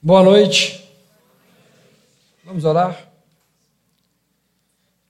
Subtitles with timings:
[0.00, 0.88] Boa noite.
[2.44, 3.10] Vamos orar?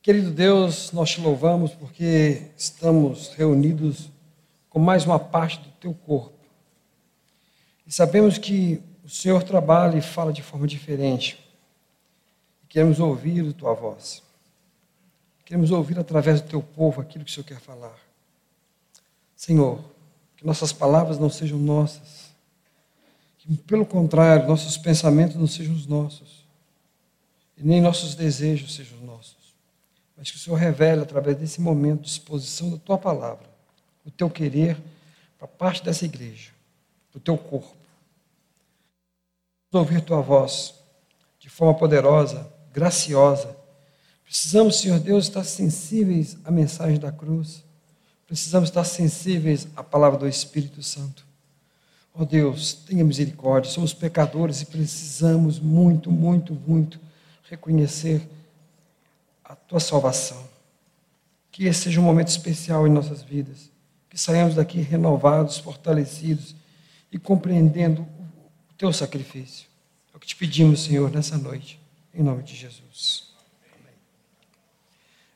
[0.00, 4.08] Querido Deus, nós te louvamos porque estamos reunidos
[4.70, 6.38] com mais uma parte do teu corpo.
[7.86, 11.38] E sabemos que o Senhor trabalha e fala de forma diferente.
[12.66, 14.22] Queremos ouvir a tua voz.
[15.44, 17.98] Queremos ouvir através do teu povo aquilo que o Senhor quer falar.
[19.36, 19.84] Senhor,
[20.34, 22.27] que nossas palavras não sejam nossas,
[23.56, 26.46] pelo contrário, nossos pensamentos não sejam os nossos,
[27.56, 29.54] e nem nossos desejos sejam os nossos,
[30.16, 33.48] mas que o Senhor revele através desse momento de exposição da tua palavra,
[34.04, 34.76] o teu querer
[35.38, 36.50] para parte dessa igreja,
[37.14, 37.76] o teu corpo.
[39.70, 40.74] Vamos ouvir tua voz
[41.38, 43.56] de forma poderosa, graciosa.
[44.24, 47.64] Precisamos, Senhor Deus, estar sensíveis à mensagem da cruz.
[48.26, 51.27] Precisamos estar sensíveis à palavra do Espírito Santo.
[52.18, 56.98] Ó oh Deus, tenha misericórdia, somos pecadores e precisamos muito, muito, muito
[57.48, 58.28] reconhecer
[59.44, 60.42] a tua salvação.
[61.52, 63.70] Que esse seja um momento especial em nossas vidas,
[64.10, 66.56] que saiamos daqui renovados, fortalecidos
[67.12, 69.68] e compreendendo o teu sacrifício.
[70.12, 71.80] É o que te pedimos, Senhor, nessa noite,
[72.12, 73.28] em nome de Jesus.
[73.80, 73.94] Amém.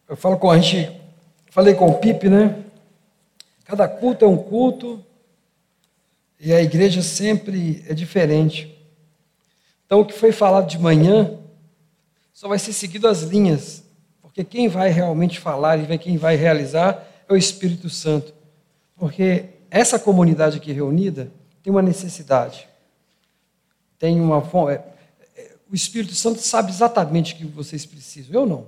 [0.09, 1.01] Eu falo com a gente,
[1.49, 2.65] falei com o Pipe, né?
[3.65, 5.07] Cada culto é um culto,
[6.45, 8.77] e a igreja sempre é diferente.
[9.87, 11.39] Então, o que foi falado de manhã
[12.33, 13.85] só vai ser seguido as linhas,
[14.21, 18.35] porque quem vai realmente falar e quem vai realizar é o Espírito Santo.
[18.97, 21.31] Porque essa comunidade aqui reunida
[21.63, 22.69] tem uma necessidade,
[23.97, 24.83] tem uma é,
[25.37, 28.35] é, o Espírito Santo sabe exatamente o que vocês precisam.
[28.35, 28.67] Eu não.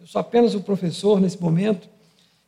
[0.00, 1.86] Eu sou apenas o professor nesse momento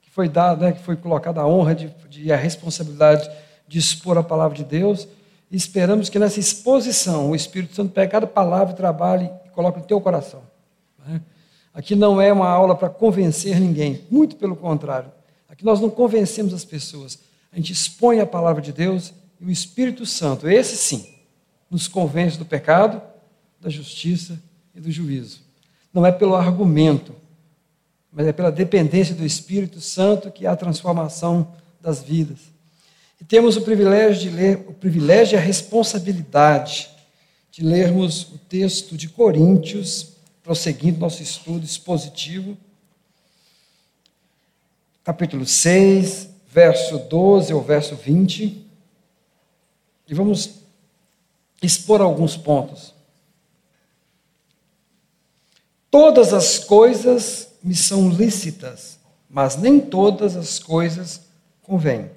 [0.01, 3.29] que foi dado, né, que foi colocada a honra de, de a responsabilidade
[3.73, 5.09] de expor a palavra de Deus.
[5.51, 9.87] E esperamos que nessa exposição o Espírito Santo pegue cada palavra, trabalhe e coloque no
[9.87, 10.43] teu coração.
[11.07, 11.23] Né?
[11.73, 15.11] Aqui não é uma aula para convencer ninguém, muito pelo contrário.
[15.49, 17.19] Aqui nós não convencemos as pessoas.
[17.51, 21.09] A gente expõe a palavra de Deus e o Espírito Santo, esse sim,
[21.71, 23.01] nos convence do pecado,
[23.59, 24.39] da justiça
[24.75, 25.41] e do juízo.
[25.95, 27.15] Não é pelo argumento,
[28.13, 32.52] mas é pela dependência do Espírito Santo que há a transformação das vidas.
[33.23, 36.91] E temos o privilégio de ler, o privilégio e a responsabilidade
[37.53, 42.59] de lermos o texto de Coríntios, prosseguindo nosso estudo expositivo,
[45.05, 48.67] capítulo 6, verso 12 ao verso 20.
[50.09, 50.57] E vamos
[51.63, 52.93] expor alguns pontos.
[55.93, 58.99] Todas as coisas me são lícitas,
[59.31, 61.21] mas nem todas as coisas
[61.63, 62.11] convêm.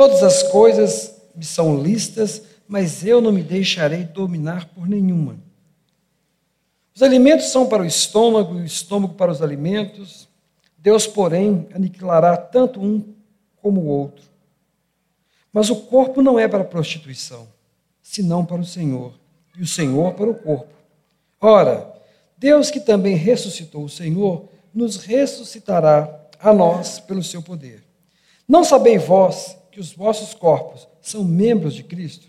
[0.00, 5.38] Todas as coisas me são listas, mas eu não me deixarei dominar por nenhuma.
[6.94, 10.26] Os alimentos são para o estômago e o estômago para os alimentos.
[10.78, 13.12] Deus, porém, aniquilará tanto um
[13.60, 14.24] como o outro.
[15.52, 17.46] Mas o corpo não é para a prostituição,
[18.00, 19.12] senão para o Senhor,
[19.54, 20.72] e o Senhor para o corpo.
[21.38, 21.92] Ora,
[22.38, 27.84] Deus que também ressuscitou o Senhor, nos ressuscitará a nós pelo seu poder.
[28.48, 32.28] Não sabeis vós que os vossos corpos são membros de Cristo?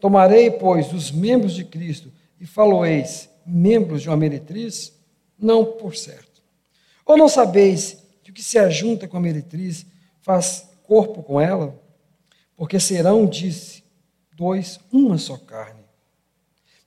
[0.00, 4.92] Tomarei, pois, os membros de Cristo e faloeis membros de uma meretriz?
[5.38, 6.42] Não por certo.
[7.04, 9.86] Ou não sabeis que o que se ajunta com a meretriz
[10.20, 11.80] faz corpo com ela?
[12.56, 13.82] Porque serão, disse,
[14.36, 15.80] dois, uma só carne.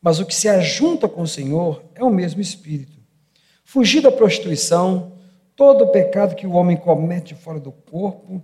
[0.01, 2.97] Mas o que se ajunta com o Senhor é o mesmo Espírito.
[3.63, 5.13] Fugir da prostituição,
[5.55, 8.41] todo o pecado que o homem comete fora do corpo,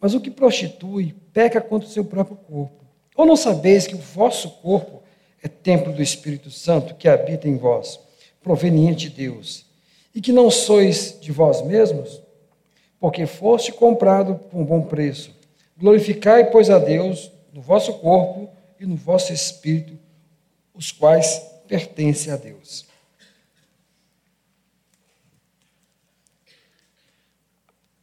[0.00, 2.84] mas o que prostitui peca contra o seu próprio corpo.
[3.14, 5.02] Ou não sabeis que o vosso corpo
[5.42, 8.00] é templo do Espírito Santo que habita em vós,
[8.42, 9.66] proveniente de Deus,
[10.14, 12.20] e que não sois de vós mesmos?
[12.98, 15.34] Porque foste comprado um bom preço.
[15.76, 19.98] Glorificai, pois, a Deus no vosso corpo e no vosso espírito,
[20.74, 22.86] os quais pertencem a Deus.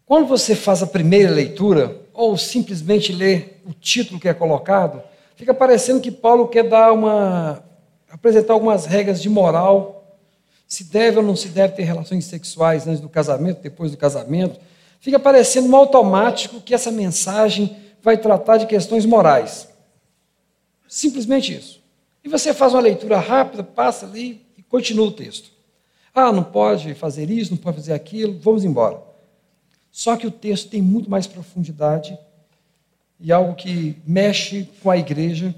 [0.08, 5.04] Quando você faz a primeira leitura, ou simplesmente lê o título que é colocado,
[5.36, 7.62] fica parecendo que Paulo quer dar uma.
[8.10, 10.18] apresentar algumas regras de moral,
[10.66, 14.58] se deve ou não se deve ter relações sexuais antes do casamento, depois do casamento.
[15.02, 19.68] Fica parecendo um automático que essa mensagem vai tratar de questões morais.
[20.88, 21.84] Simplesmente isso.
[22.24, 25.52] E você faz uma leitura rápida, passa ali e continua o texto.
[26.16, 29.07] Ah, não pode fazer isso, não pode fazer aquilo, vamos embora.
[29.98, 32.16] Só que o texto tem muito mais profundidade
[33.20, 35.56] e algo que mexe com a igreja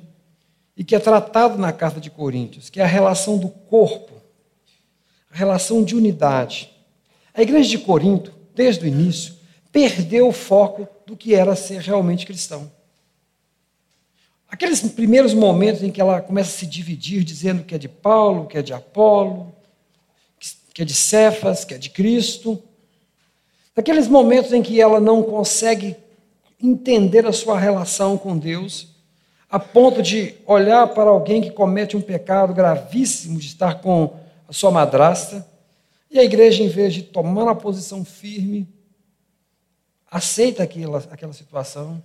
[0.78, 4.14] e que é tratado na carta de Coríntios, que é a relação do corpo,
[5.30, 6.72] a relação de unidade.
[7.34, 9.36] A igreja de Corinto, desde o início,
[9.74, 12.72] perdeu o foco do que era ser realmente cristão.
[14.48, 18.48] Aqueles primeiros momentos em que ela começa a se dividir, dizendo que é de Paulo,
[18.48, 19.54] que é de Apolo,
[20.74, 22.64] que é de Cefas, que é de Cristo.
[23.80, 25.96] Naqueles momentos em que ela não consegue
[26.62, 28.90] entender a sua relação com Deus,
[29.50, 34.18] a ponto de olhar para alguém que comete um pecado gravíssimo de estar com
[34.50, 35.48] a sua madrasta,
[36.12, 38.68] e a igreja, em vez de tomar uma posição firme,
[40.12, 42.04] aceita aquela, aquela situação.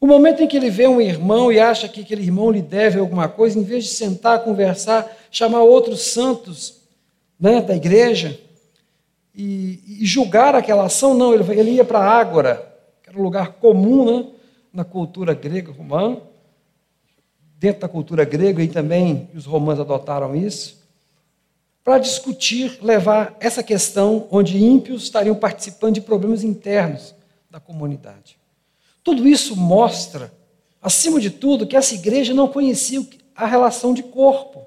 [0.00, 2.98] O momento em que ele vê um irmão e acha que aquele irmão lhe deve
[2.98, 6.80] alguma coisa, em vez de sentar, conversar, chamar outros santos
[7.38, 8.47] né, da igreja
[9.38, 13.22] e, e, julgar aquela ação, não, ele, ele ia para a Ágora, que era um
[13.22, 14.26] lugar comum né,
[14.72, 16.20] na cultura grega romana,
[17.56, 20.76] dentro da cultura grega e também os romanos adotaram isso
[21.84, 27.14] para discutir, levar essa questão onde ímpios estariam participando de problemas internos
[27.48, 28.36] da comunidade.
[29.02, 30.30] Tudo isso mostra,
[30.82, 34.66] acima de tudo, que essa igreja não conhecia a relação de corpo.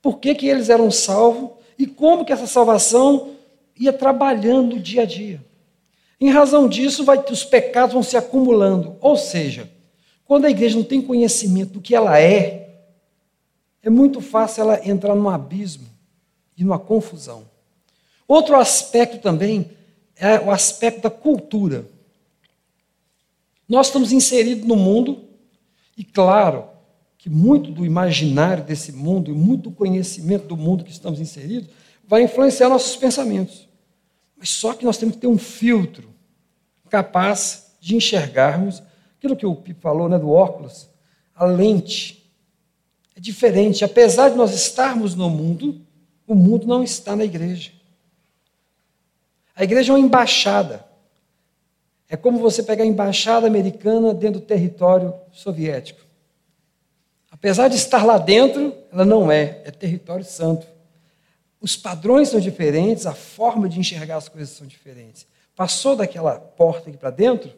[0.00, 3.35] Por que, que eles eram salvos e como que essa salvação
[3.78, 5.44] ia trabalhando dia a dia.
[6.20, 8.96] Em razão disso, vai, os pecados vão se acumulando.
[9.00, 9.70] Ou seja,
[10.24, 12.80] quando a igreja não tem conhecimento do que ela é,
[13.82, 15.86] é muito fácil ela entrar num abismo
[16.56, 17.44] e numa confusão.
[18.26, 19.70] Outro aspecto também
[20.16, 21.86] é o aspecto da cultura.
[23.68, 25.24] Nós estamos inseridos no mundo
[25.96, 26.64] e, claro,
[27.18, 31.68] que muito do imaginário desse mundo e muito do conhecimento do mundo que estamos inseridos
[32.06, 33.65] vai influenciar nossos pensamentos.
[34.36, 36.14] Mas só que nós temos que ter um filtro
[36.90, 38.82] capaz de enxergarmos
[39.16, 40.88] aquilo que o Pipo falou, né, do óculos,
[41.34, 42.30] a lente.
[43.16, 43.84] É diferente.
[43.84, 45.80] Apesar de nós estarmos no mundo,
[46.26, 47.72] o mundo não está na igreja.
[49.54, 50.84] A igreja é uma embaixada.
[52.08, 56.00] É como você pegar a embaixada americana dentro do território soviético.
[57.30, 60.66] Apesar de estar lá dentro, ela não é, é território santo.
[61.60, 65.26] Os padrões são diferentes, a forma de enxergar as coisas são diferentes.
[65.54, 67.50] Passou daquela porta aqui para dentro,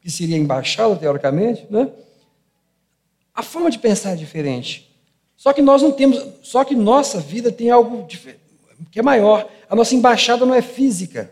[0.00, 1.90] que seria embaixada, teoricamente, né?
[3.36, 4.90] a forma de pensar é diferente.
[5.36, 8.06] Só que nós não temos, só que nossa vida tem algo
[8.90, 9.46] que é maior.
[9.68, 11.30] A nossa embaixada não é física.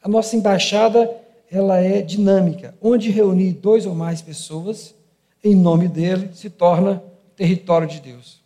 [0.00, 1.10] A nossa embaixada
[1.50, 2.76] ela é dinâmica.
[2.80, 4.94] Onde reunir dois ou mais pessoas
[5.42, 7.02] em nome dele se torna
[7.34, 8.40] território de Deus.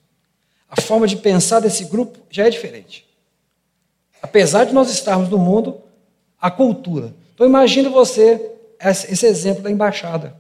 [0.71, 3.07] A forma de pensar desse grupo já é diferente.
[4.25, 5.83] Apesar de nós estarmos no mundo,
[6.41, 7.15] a cultura.
[7.35, 10.35] Então imagine você esse exemplo da embaixada.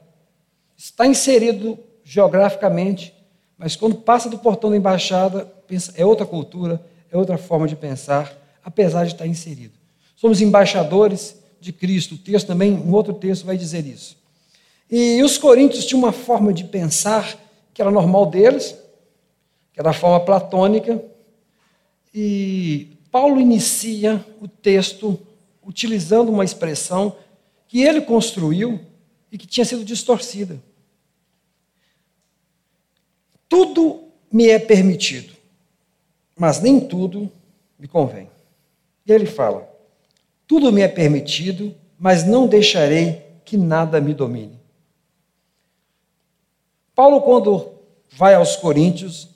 [0.76, 3.14] Está inserido geograficamente
[3.56, 5.50] mas quando passa do portão da embaixada,
[5.96, 9.74] é outra cultura, é outra forma de pensar, apesar de estar inserido.
[10.16, 12.16] Somos embaixadores de Cristo.
[12.16, 14.16] O texto também, um outro texto vai dizer isso.
[14.90, 17.38] E os coríntios tinham uma forma de pensar
[17.72, 18.76] que era normal deles,
[19.72, 21.02] que era a forma platônica.
[22.12, 25.16] E Paulo inicia o texto
[25.64, 27.16] utilizando uma expressão
[27.68, 28.80] que ele construiu
[29.30, 30.60] e que tinha sido distorcida.
[33.48, 35.32] Tudo me é permitido,
[36.36, 37.30] mas nem tudo
[37.78, 38.28] me convém.
[39.06, 39.72] E ele fala:
[40.44, 44.58] Tudo me é permitido, mas não deixarei que nada me domine.
[46.96, 47.74] Paulo, quando
[48.10, 49.33] vai aos Coríntios,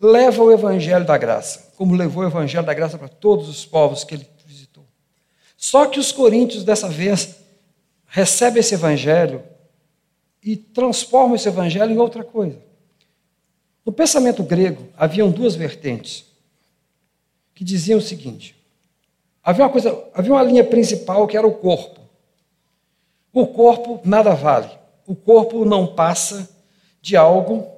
[0.00, 4.04] leva o evangelho da graça, como levou o evangelho da graça para todos os povos
[4.04, 4.84] que ele visitou.
[5.56, 7.36] Só que os coríntios, dessa vez,
[8.06, 9.42] recebem esse evangelho
[10.42, 12.58] e transformam esse evangelho em outra coisa.
[13.84, 16.26] No pensamento grego, haviam duas vertentes
[17.54, 18.56] que diziam o seguinte:
[19.42, 22.00] havia uma coisa, havia uma linha principal que era o corpo.
[23.32, 24.70] O corpo nada vale.
[25.06, 26.48] O corpo não passa
[27.00, 27.70] de algo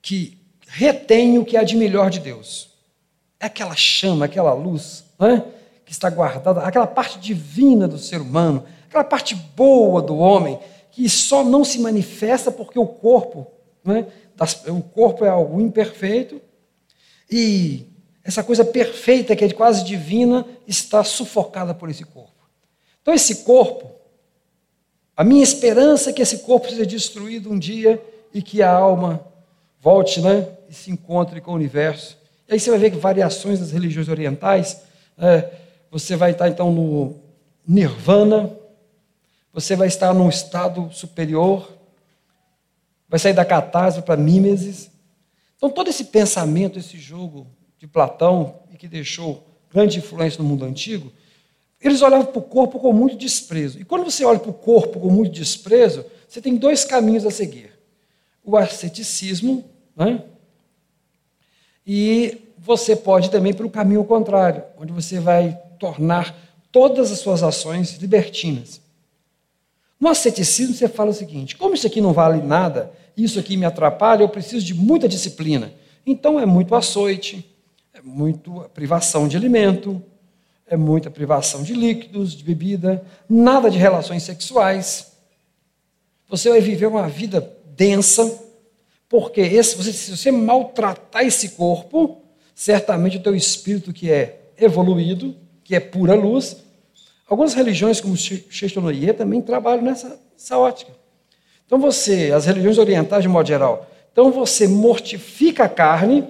[0.00, 0.41] que
[0.72, 2.70] retém o que há de melhor de Deus.
[3.38, 5.42] É aquela chama, aquela luz é?
[5.84, 10.58] que está guardada, aquela parte divina do ser humano, aquela parte boa do homem,
[10.90, 13.46] que só não se manifesta porque o corpo
[13.86, 14.06] é?
[14.70, 16.40] o corpo é algo imperfeito
[17.30, 17.86] e
[18.24, 22.30] essa coisa perfeita, que é quase divina, está sufocada por esse corpo.
[23.00, 23.90] Então, esse corpo,
[25.16, 28.00] a minha esperança é que esse corpo seja destruído um dia
[28.32, 29.26] e que a alma
[29.80, 32.16] volte né, e se encontre com o universo.
[32.48, 34.80] E aí você vai ver que variações das religiões orientais,
[35.18, 35.50] é,
[35.90, 37.14] você vai estar então no
[37.68, 38.50] nirvana,
[39.52, 41.70] você vai estar num estado superior,
[43.06, 44.90] vai sair da catarse para mimesis.
[45.58, 47.46] Então, todo esse pensamento, esse jogo
[47.78, 51.12] de Platão, e que deixou grande influência no mundo antigo,
[51.82, 53.78] eles olhavam para o corpo com muito desprezo.
[53.78, 57.30] E quando você olha para o corpo com muito desprezo, você tem dois caminhos a
[57.30, 57.70] seguir:
[58.42, 60.24] o asceticismo, né?
[61.86, 66.36] E você pode também para o caminho contrário, onde você vai tornar
[66.70, 68.80] todas as suas ações libertinas.
[70.00, 73.64] No asceticismo, você fala o seguinte: como isso aqui não vale nada, isso aqui me
[73.64, 75.72] atrapalha, eu preciso de muita disciplina.
[76.06, 77.48] Então é muito açoite,
[77.92, 80.02] é muito privação de alimento,
[80.66, 85.12] é muita privação de líquidos, de bebida, nada de relações sexuais.
[86.28, 88.42] Você vai viver uma vida densa,
[89.12, 92.22] porque esse, você, se você maltratar esse corpo,
[92.54, 96.56] certamente o teu espírito que é evoluído, que é pura luz,
[97.28, 100.92] algumas religiões como Sheshtonoye também trabalham nessa, nessa ótica.
[101.66, 106.26] Então você, as religiões orientais de modo geral, então você mortifica a carne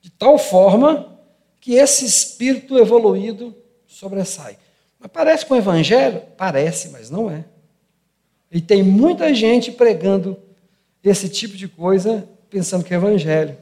[0.00, 1.20] de tal forma
[1.60, 3.54] que esse espírito evoluído
[3.86, 4.56] sobressai.
[4.98, 6.22] Mas parece com o evangelho?
[6.38, 7.44] Parece, mas não é.
[8.50, 10.38] E tem muita gente pregando
[11.02, 13.56] esse tipo de coisa pensando que é evangelho.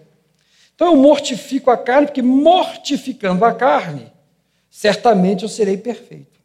[0.74, 4.12] Então eu mortifico a carne, porque mortificando a carne,
[4.70, 6.38] certamente eu serei perfeito.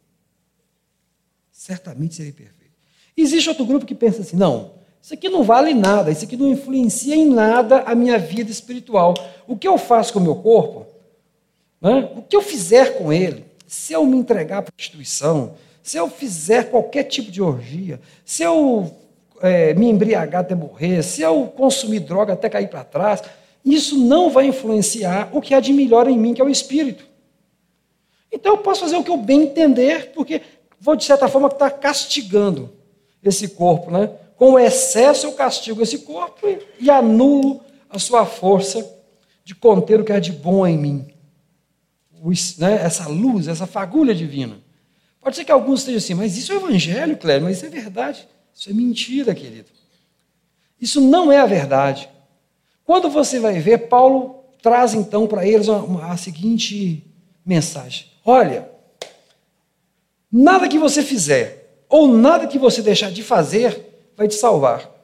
[1.52, 2.74] Certamente serei perfeito.
[3.16, 6.48] Existe outro grupo que pensa assim: não, isso aqui não vale nada, isso aqui não
[6.48, 9.14] influencia em nada a minha vida espiritual.
[9.46, 10.86] O que eu faço com o meu corpo,
[11.80, 16.08] né, o que eu fizer com ele, se eu me entregar à prostituição, se eu
[16.08, 18.90] fizer qualquer tipo de orgia, se eu
[19.44, 23.22] é, me embriagar até morrer, se eu consumir droga até cair para trás,
[23.62, 27.04] isso não vai influenciar o que há de melhor em mim, que é o espírito.
[28.32, 30.40] Então eu posso fazer o que eu bem entender, porque
[30.80, 32.72] vou, de certa forma, estar castigando
[33.22, 34.10] esse corpo, né?
[34.34, 37.60] Com o excesso eu castigo esse corpo e, e anulo
[37.90, 38.84] a sua força
[39.44, 41.06] de conter o que é de bom em mim.
[42.22, 44.56] O, né, essa luz, essa fagulha divina.
[45.20, 48.26] Pode ser que alguns estejam assim, mas isso é evangelho, Cléber, mas isso é verdade.
[48.54, 49.68] Isso é mentira, querido.
[50.80, 52.08] Isso não é a verdade.
[52.84, 57.04] Quando você vai ver, Paulo traz então para eles uma, uma, a seguinte
[57.44, 58.68] mensagem: Olha,
[60.30, 64.94] nada que você fizer, ou nada que você deixar de fazer vai te salvar.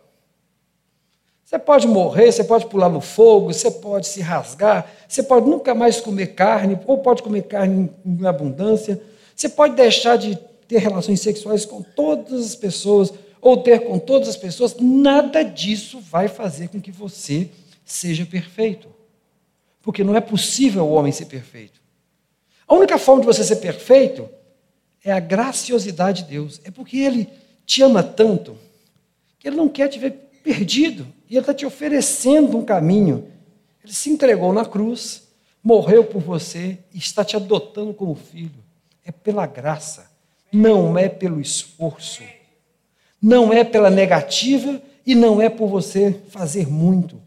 [1.44, 5.74] Você pode morrer, você pode pular no fogo, você pode se rasgar, você pode nunca
[5.74, 9.02] mais comer carne, ou pode comer carne em abundância,
[9.34, 10.38] você pode deixar de
[10.68, 16.00] ter relações sexuais com todas as pessoas, ou ter com todas as pessoas, nada disso
[16.00, 17.48] vai fazer com que você
[17.84, 18.88] seja perfeito.
[19.82, 21.80] Porque não é possível o homem ser perfeito.
[22.68, 24.28] A única forma de você ser perfeito
[25.02, 26.60] é a graciosidade de Deus.
[26.64, 27.28] É porque Ele
[27.64, 28.56] te ama tanto
[29.38, 31.06] que Ele não quer te ver perdido.
[31.28, 33.28] E Ele está te oferecendo um caminho.
[33.82, 35.28] Ele se entregou na cruz,
[35.62, 38.62] morreu por você e está te adotando como filho.
[39.04, 40.10] É pela graça,
[40.52, 42.22] não é pelo esforço.
[43.20, 47.20] Não é pela negativa e não é por você fazer muito.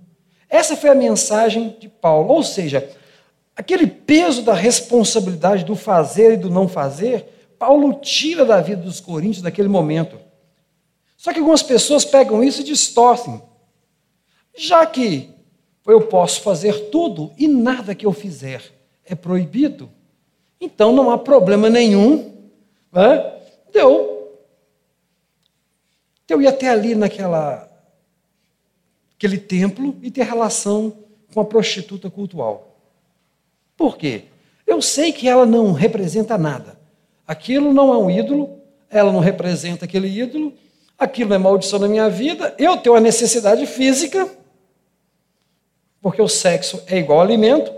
[0.50, 2.34] Essa foi a mensagem de Paulo.
[2.34, 2.90] Ou seja,
[3.56, 7.34] aquele peso da responsabilidade do fazer e do não fazer
[7.64, 10.20] Paulo tira da vida dos coríntios naquele momento.
[11.16, 13.42] Só que algumas pessoas pegam isso e distorcem.
[14.54, 15.30] Já que
[15.88, 18.62] eu posso fazer tudo e nada que eu fizer
[19.06, 19.90] é proibido,
[20.60, 22.34] então não há problema nenhum
[22.92, 23.34] né,
[23.72, 24.13] de eu,
[26.28, 27.70] de eu ir até ali naquela
[29.16, 30.94] aquele templo e ter relação
[31.34, 32.78] com a prostituta cultual.
[33.78, 34.26] Por quê?
[34.68, 36.78] Eu sei que ela não representa nada.
[37.26, 40.54] Aquilo não é um ídolo, ela não representa aquele ídolo,
[40.98, 44.30] aquilo é maldição na minha vida, eu tenho a necessidade física,
[46.02, 47.74] porque o sexo é igual alimento.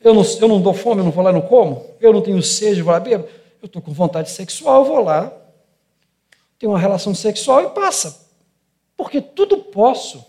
[0.00, 1.86] Eu não, eu não dou fome, eu não vou lá e não como.
[1.98, 3.26] Eu não tenho sede, vou lá bebo.
[3.62, 5.32] Eu estou com vontade sexual, vou lá,
[6.64, 8.26] tenho uma relação sexual e passa.
[8.96, 10.24] Porque tudo posso.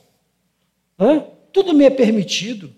[1.54, 2.74] Tudo me é permitido.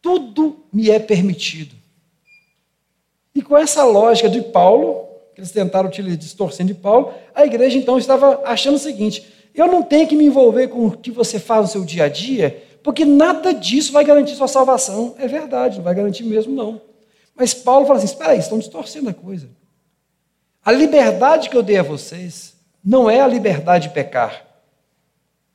[0.00, 1.74] Tudo me é permitido.
[3.34, 7.98] E com essa lógica de Paulo, que eles tentaram distorcendo de Paulo, a igreja então
[7.98, 11.62] estava achando o seguinte: eu não tenho que me envolver com o que você faz
[11.62, 15.16] no seu dia a dia, porque nada disso vai garantir sua salvação.
[15.18, 16.80] É verdade, não vai garantir mesmo, não.
[17.34, 19.48] Mas Paulo fala assim: espera aí, estão distorcendo a coisa.
[20.64, 22.54] A liberdade que eu dei a vocês
[22.84, 24.46] não é a liberdade de pecar.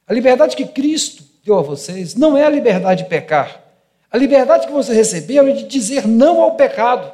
[0.06, 3.64] A liberdade que Cristo deu a vocês não é a liberdade de pecar.
[4.12, 7.12] A liberdade que você recebeu é de dizer não ao pecado.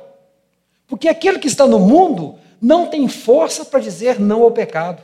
[0.88, 5.03] Porque aquele que está no mundo não tem força para dizer não ao pecado.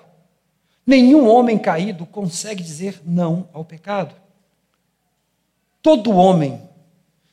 [0.86, 4.16] Nenhum homem caído consegue dizer não ao pecado.
[5.82, 6.60] Todo homem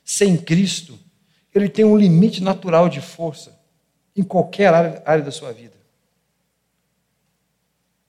[0.03, 0.99] sem Cristo,
[1.53, 3.56] ele tem um limite natural de força
[4.17, 5.77] em qualquer área, área da sua vida.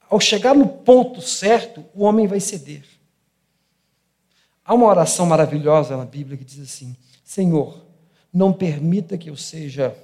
[0.09, 2.83] Ao chegar no ponto certo, o homem vai ceder.
[4.65, 7.85] Há uma oração maravilhosa na Bíblia que diz assim: Senhor,
[8.33, 9.95] não permita que eu seja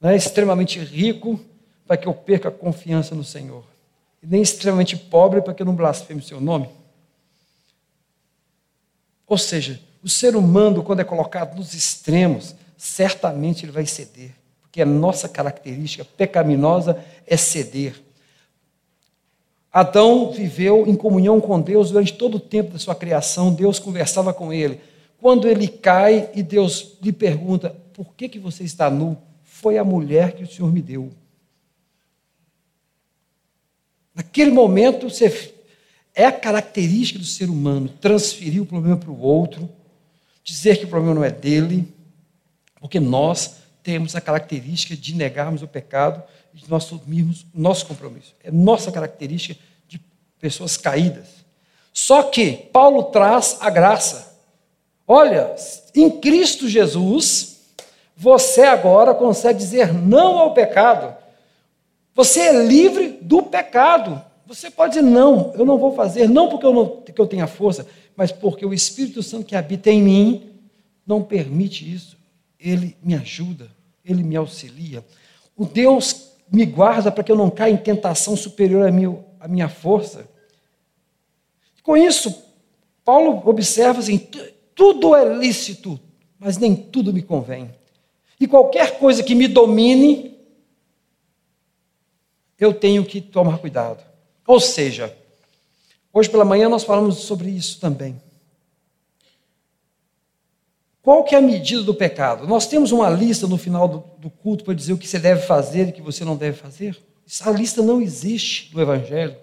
[0.00, 1.40] né, extremamente rico
[1.86, 3.64] para que eu perca a confiança no Senhor,
[4.22, 6.68] nem extremamente pobre para que eu não blasfeme o seu nome.
[9.26, 14.32] Ou seja, o ser humano, quando é colocado nos extremos, certamente ele vai ceder,
[14.76, 17.94] porque a nossa característica pecaminosa é ceder.
[19.72, 24.34] Adão viveu em comunhão com Deus durante todo o tempo da sua criação, Deus conversava
[24.34, 24.78] com ele.
[25.18, 29.16] Quando ele cai e Deus lhe pergunta: Por que, que você está nu?
[29.42, 31.10] Foi a mulher que o Senhor me deu.
[34.14, 35.54] Naquele momento, você,
[36.14, 39.70] é a característica do ser humano transferir o problema para o outro,
[40.44, 41.88] dizer que o problema não é dele,
[42.78, 46.20] porque nós temos a característica de negarmos o pecado
[46.52, 48.34] e de nós assumirmos o nosso compromisso.
[48.42, 50.00] É nossa característica de
[50.40, 51.28] pessoas caídas.
[51.92, 54.40] Só que Paulo traz a graça.
[55.06, 55.54] Olha,
[55.94, 57.60] em Cristo Jesus,
[58.16, 61.16] você agora consegue dizer não ao pecado.
[62.12, 64.20] Você é livre do pecado.
[64.48, 67.46] Você pode dizer, não, eu não vou fazer, não porque eu, não, que eu tenha
[67.46, 70.50] força, mas porque o Espírito Santo que habita em mim
[71.06, 72.16] não permite isso.
[72.58, 73.75] Ele me ajuda,
[74.06, 75.04] ele me auxilia.
[75.56, 79.48] O Deus me guarda para que eu não caia em tentação superior à minha, à
[79.48, 80.28] minha força.
[81.82, 82.44] Com isso,
[83.04, 84.18] Paulo observa assim:
[84.74, 85.98] tudo é lícito,
[86.38, 87.74] mas nem tudo me convém.
[88.38, 90.38] E qualquer coisa que me domine,
[92.58, 94.04] eu tenho que tomar cuidado.
[94.46, 95.16] Ou seja,
[96.12, 98.20] hoje pela manhã nós falamos sobre isso também.
[101.06, 102.48] Qual que é a medida do pecado?
[102.48, 105.40] Nós temos uma lista no final do, do culto para dizer o que você deve
[105.42, 106.98] fazer e o que você não deve fazer?
[107.24, 109.36] Essa lista não existe no Evangelho.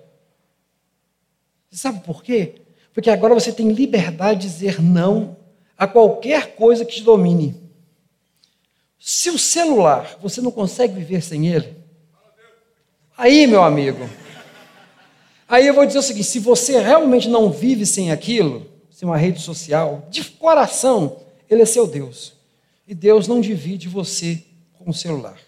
[1.71, 2.56] Você sabe por quê?
[2.93, 5.38] Porque agora você tem liberdade de dizer não
[5.78, 7.56] a qualquer coisa que te domine.
[8.99, 11.82] Se o celular, você não consegue viver sem ele,
[13.17, 14.10] Aí, meu amigo,
[15.47, 19.15] aí eu vou dizer o seguinte: se você realmente não vive sem aquilo, sem uma
[19.15, 21.22] rede social, de coração,
[21.53, 22.33] ele é seu Deus.
[22.87, 25.39] E Deus não divide você com o celular.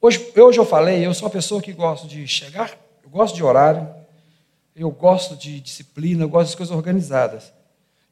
[0.00, 3.42] Hoje, hoje eu falei, eu sou uma pessoa que gosto de chegar, eu gosto de
[3.42, 3.88] horário,
[4.76, 7.52] eu gosto de disciplina, eu gosto de coisas organizadas.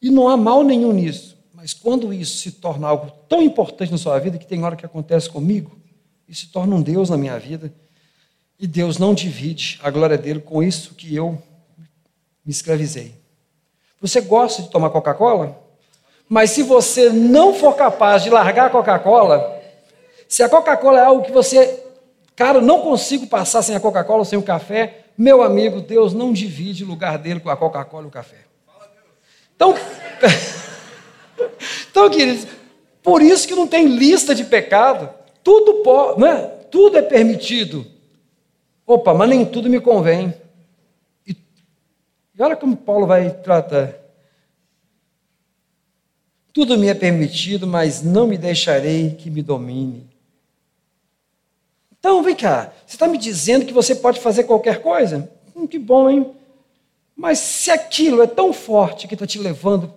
[0.02, 1.38] E não há mal nenhum nisso.
[1.55, 4.85] Mas quando isso se torna algo tão importante na sua vida, que tem hora que
[4.85, 5.79] acontece comigo,
[6.29, 7.72] e se torna um Deus na minha vida.
[8.59, 11.40] E Deus não divide a glória dele com isso que eu
[12.44, 13.14] me escravizei.
[14.00, 15.65] Você gosta de tomar Coca-Cola?
[16.29, 19.57] Mas se você não for capaz de largar a Coca-Cola,
[20.29, 21.85] se a Coca-Cola é algo que você,
[22.35, 26.85] cara, não consigo passar sem a Coca-Cola, sem o café, meu amigo, Deus não divide
[26.85, 28.39] o lugar dele com a Coca-Cola e o café.
[29.55, 29.75] Então,
[31.91, 32.47] então, queridos,
[33.03, 35.09] por isso que não tem lista de pecado.
[35.43, 36.51] Tudo pode, né?
[36.71, 37.87] Tudo é permitido.
[38.85, 40.35] Opa, mas nem tudo me convém.
[41.27, 44.06] E, e olha como Paulo vai tratar.
[46.57, 50.07] Tudo me é permitido, mas não me deixarei que me domine.
[51.99, 55.31] Então, vem cá, você está me dizendo que você pode fazer qualquer coisa?
[55.55, 56.33] Hum, que bom, hein?
[57.14, 59.92] Mas se aquilo é tão forte que está te levando,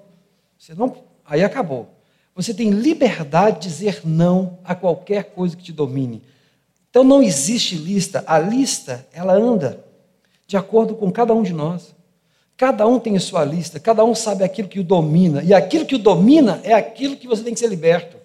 [0.58, 1.88] você não, aí acabou.
[2.36, 6.22] Você tem liberdade de dizer não a qualquer coisa que te domine.
[6.90, 8.22] Então não existe lista.
[8.28, 9.82] A lista, ela anda
[10.46, 11.96] de acordo com cada um de nós.
[12.60, 15.42] Cada um tem a sua lista, cada um sabe aquilo que o domina.
[15.42, 18.18] E aquilo que o domina é aquilo que você tem que ser liberto.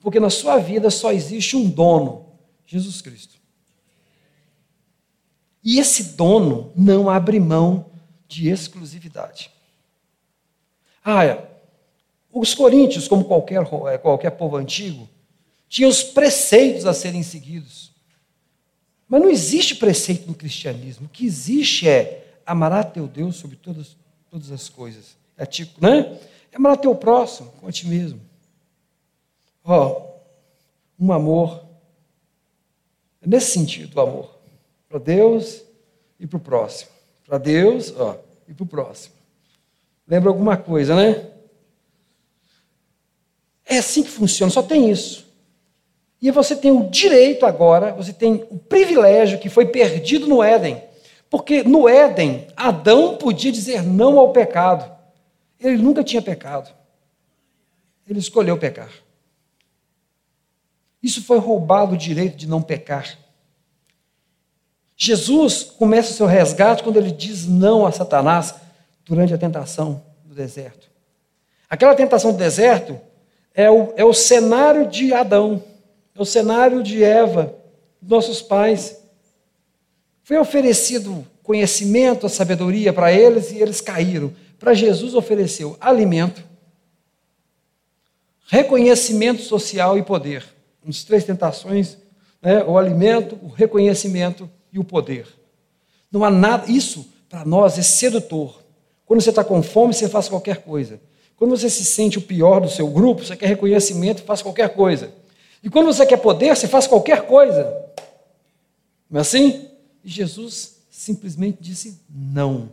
[0.00, 2.26] Porque na sua vida só existe um dono:
[2.66, 3.36] Jesus Cristo.
[5.62, 7.86] E esse dono não abre mão
[8.26, 9.52] de exclusividade.
[11.04, 11.48] Ah, é.
[12.32, 15.08] Os coríntios, como qualquer, é, qualquer povo antigo,
[15.68, 17.92] tinham os preceitos a serem seguidos.
[19.08, 21.06] Mas não existe preceito no cristianismo.
[21.06, 23.96] O que existe é amar teu Deus sobre todas,
[24.30, 25.16] todas as coisas.
[25.36, 26.18] É tipo, né?
[26.52, 28.20] É amar teu próximo com a ti mesmo.
[29.64, 31.66] Ó, oh, um amor.
[33.20, 34.38] É nesse sentido o amor.
[34.88, 35.62] Para Deus
[36.20, 36.90] e para o próximo.
[37.26, 39.16] Para Deus, ó, e para o próximo.
[40.06, 41.26] Lembra alguma coisa, né?
[43.68, 45.26] É assim que funciona, só tem isso.
[46.22, 50.82] E você tem o direito agora, você tem o privilégio que foi perdido no Éden,
[51.28, 54.90] Porque no Éden, Adão podia dizer não ao pecado.
[55.58, 56.70] Ele nunca tinha pecado.
[58.08, 58.90] Ele escolheu pecar.
[61.02, 63.18] Isso foi roubado o direito de não pecar.
[64.96, 68.54] Jesus começa o seu resgate quando ele diz não a Satanás
[69.04, 70.90] durante a tentação do deserto.
[71.68, 72.98] Aquela tentação do deserto
[73.54, 75.62] é o, é o cenário de Adão,
[76.14, 77.54] é o cenário de Eva,
[78.00, 78.95] nossos pais.
[80.26, 84.34] Foi oferecido conhecimento, sabedoria para eles e eles caíram.
[84.58, 86.42] Para Jesus ofereceu alimento,
[88.48, 90.44] reconhecimento social e poder.
[90.84, 91.96] As três tentações,
[92.42, 92.64] né?
[92.64, 95.28] o alimento, o reconhecimento e o poder.
[96.10, 98.64] Não há nada, isso para nós é sedutor.
[99.04, 101.00] Quando você está com fome, você faz qualquer coisa.
[101.36, 105.08] Quando você se sente o pior do seu grupo, você quer reconhecimento, faz qualquer coisa.
[105.62, 107.62] E quando você quer poder, você faz qualquer coisa.
[109.08, 109.75] Não é assim?
[110.10, 112.70] Jesus simplesmente disse não.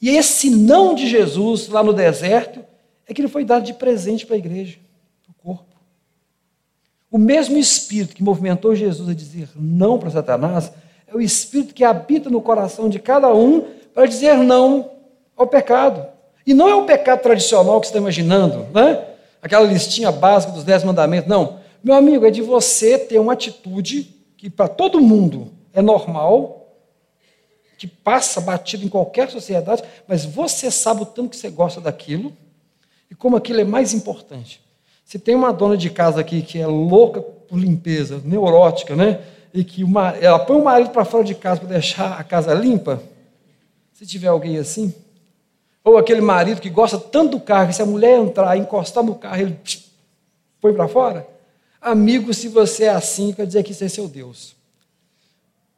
[0.00, 2.64] E esse não de Jesus lá no deserto
[3.06, 4.78] é que ele foi dado de presente para a igreja,
[5.28, 5.76] o corpo.
[7.10, 10.72] O mesmo Espírito que movimentou Jesus a dizer não para Satanás
[11.06, 14.90] é o Espírito que habita no coração de cada um para dizer não
[15.36, 16.06] ao pecado.
[16.46, 19.04] E não é o pecado tradicional que você está imaginando, né?
[19.42, 21.28] Aquela listinha básica dos dez mandamentos.
[21.28, 21.58] Não.
[21.82, 26.74] Meu amigo, é de você ter uma atitude que para todo mundo é normal,
[27.76, 32.32] que passa batido em qualquer sociedade, mas você sabe o tanto que você gosta daquilo
[33.10, 34.62] e como aquilo é mais importante.
[35.04, 39.20] Se tem uma dona de casa aqui que é louca por limpeza, neurótica, né?
[39.52, 42.54] E que uma, ela põe o marido para fora de casa para deixar a casa
[42.54, 43.02] limpa.
[43.92, 44.94] Se tiver alguém assim,
[45.84, 49.14] ou aquele marido que gosta tanto do carro, que se a mulher entrar, encostar no
[49.14, 49.58] carro, ele
[50.58, 51.28] põe para fora.
[51.80, 54.55] Amigo, se você é assim, quer dizer que isso é seu Deus.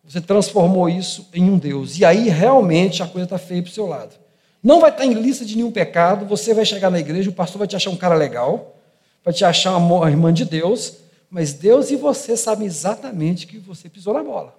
[0.09, 1.99] Você transformou isso em um Deus.
[1.99, 4.15] E aí realmente a coisa está feia para o seu lado.
[4.63, 7.59] Não vai estar em lista de nenhum pecado, você vai chegar na igreja, o pastor
[7.59, 8.75] vai te achar um cara legal,
[9.23, 10.95] vai te achar uma irmã de Deus,
[11.31, 14.59] mas Deus e você sabem exatamente que você pisou na bola.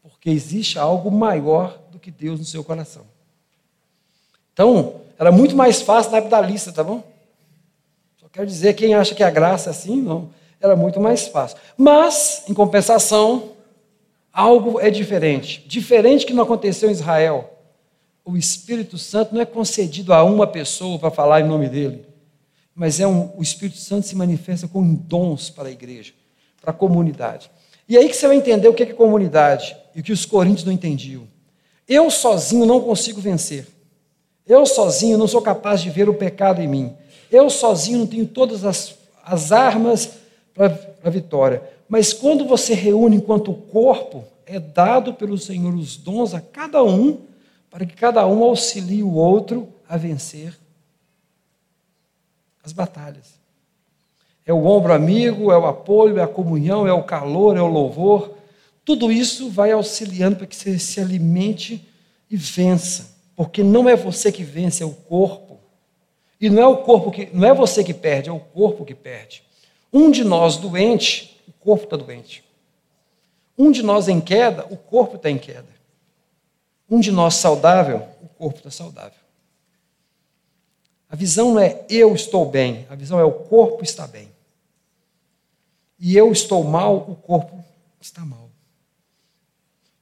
[0.00, 3.02] Porque existe algo maior do que Deus no seu coração.
[4.52, 7.02] Então, era muito mais fácil na época da lista, tá bom?
[8.20, 10.30] Só quero dizer, quem acha que a graça é assim, não.
[10.60, 11.58] Era muito mais fácil.
[11.76, 13.55] Mas, em compensação,
[14.36, 15.64] algo é diferente.
[15.66, 17.50] Diferente que não aconteceu em Israel.
[18.22, 22.04] O Espírito Santo não é concedido a uma pessoa para falar em nome dele,
[22.74, 26.12] mas é um, o Espírito Santo se manifesta com dons para a igreja,
[26.60, 27.50] para a comunidade.
[27.88, 30.64] E aí que você vai entender o que é comunidade e o que os coríntios
[30.64, 31.26] não entendiam.
[31.88, 33.66] Eu sozinho não consigo vencer.
[34.46, 36.94] Eu sozinho não sou capaz de ver o pecado em mim.
[37.30, 40.10] Eu sozinho não tenho todas as, as armas
[40.52, 41.62] para a vitória.
[41.88, 47.20] Mas quando você reúne enquanto corpo, é dado pelo Senhor os dons a cada um,
[47.70, 50.56] para que cada um auxilie o outro a vencer
[52.64, 53.36] as batalhas.
[54.44, 57.66] É o ombro amigo, é o apoio, é a comunhão, é o calor, é o
[57.66, 58.34] louvor.
[58.84, 61.86] Tudo isso vai auxiliando para que você se alimente
[62.30, 65.60] e vença porque não é você que vence, é o corpo.
[66.40, 68.94] E não é o corpo que não é você que perde, é o corpo que
[68.94, 69.42] perde.
[69.92, 71.35] Um de nós doente,
[71.66, 72.44] corpo está doente.
[73.58, 75.66] Um de nós em queda, o corpo está em queda.
[76.88, 79.18] Um de nós saudável, o corpo está saudável.
[81.10, 84.28] A visão não é eu estou bem, a visão é o corpo está bem.
[85.98, 87.58] E eu estou mal, o corpo
[88.00, 88.48] está mal.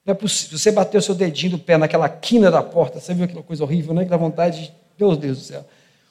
[0.04, 0.58] Não é possível.
[0.58, 3.94] Você bateu seu dedinho do pé naquela quina da porta, você viu aquela coisa horrível,
[3.94, 4.04] né?
[4.04, 4.74] Que dá vontade de.
[4.98, 5.64] Meu Deus do céu.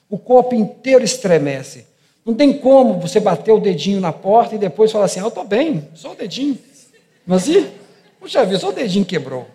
[0.08, 1.93] O corpo inteiro estremece.
[2.24, 5.28] Não tem como você bater o dedinho na porta e depois falar assim: ah, eu
[5.28, 6.58] estou bem, só o dedinho.
[7.26, 7.70] Mas e?
[8.18, 9.46] Puxa vida, só o dedinho quebrou.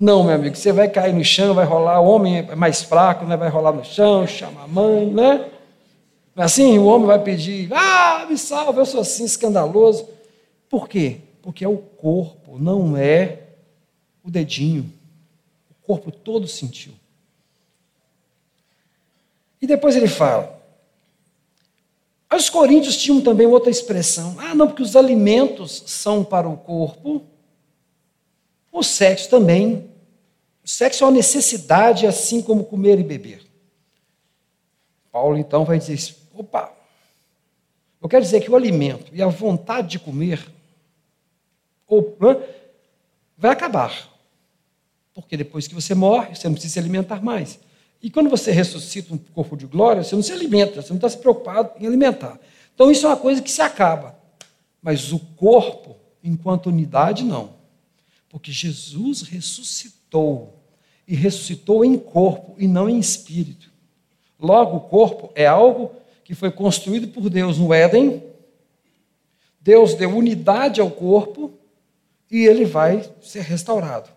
[0.00, 3.24] Não, meu amigo, você vai cair no chão, vai rolar, o homem é mais fraco,
[3.24, 3.36] né?
[3.36, 5.50] vai rolar no chão, chama a mãe, né?
[6.36, 10.08] Assim, o homem vai pedir, ah, me salva, eu sou assim, escandaloso.
[10.68, 11.18] Por quê?
[11.40, 13.40] Porque é o corpo, não é
[14.24, 14.90] o dedinho.
[15.70, 16.92] O corpo todo sentiu.
[19.62, 20.53] E depois ele fala.
[22.32, 24.36] Os coríntios tinham também outra expressão.
[24.38, 27.22] Ah, não, porque os alimentos são para o corpo.
[28.72, 29.90] O sexo também.
[30.64, 33.42] O sexo é uma necessidade, assim como comer e beber.
[35.12, 36.72] Paulo então vai dizer: opa,
[38.02, 40.44] eu quero dizer que o alimento e a vontade de comer
[43.38, 44.10] vai acabar.
[45.14, 47.60] Porque depois que você morre, você não precisa se alimentar mais.
[48.04, 51.08] E quando você ressuscita um corpo de glória, você não se alimenta, você não está
[51.08, 52.38] se preocupado em alimentar.
[52.74, 54.14] Então isso é uma coisa que se acaba.
[54.82, 57.54] Mas o corpo, enquanto unidade, não.
[58.28, 60.62] Porque Jesus ressuscitou.
[61.08, 63.70] E ressuscitou em corpo e não em espírito.
[64.38, 65.90] Logo, o corpo é algo
[66.24, 68.22] que foi construído por Deus no Éden.
[69.62, 71.54] Deus deu unidade ao corpo
[72.30, 74.10] e ele vai ser restaurado.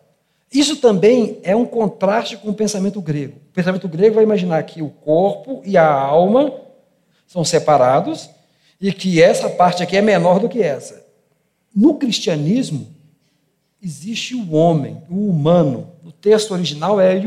[0.52, 3.38] Isso também é um contraste com o pensamento grego.
[3.50, 6.54] O pensamento grego vai imaginar que o corpo e a alma
[7.26, 8.30] são separados
[8.80, 11.06] e que essa parte aqui é menor do que essa.
[11.76, 12.88] No cristianismo,
[13.82, 15.92] existe o homem, o humano.
[16.04, 17.22] O texto original é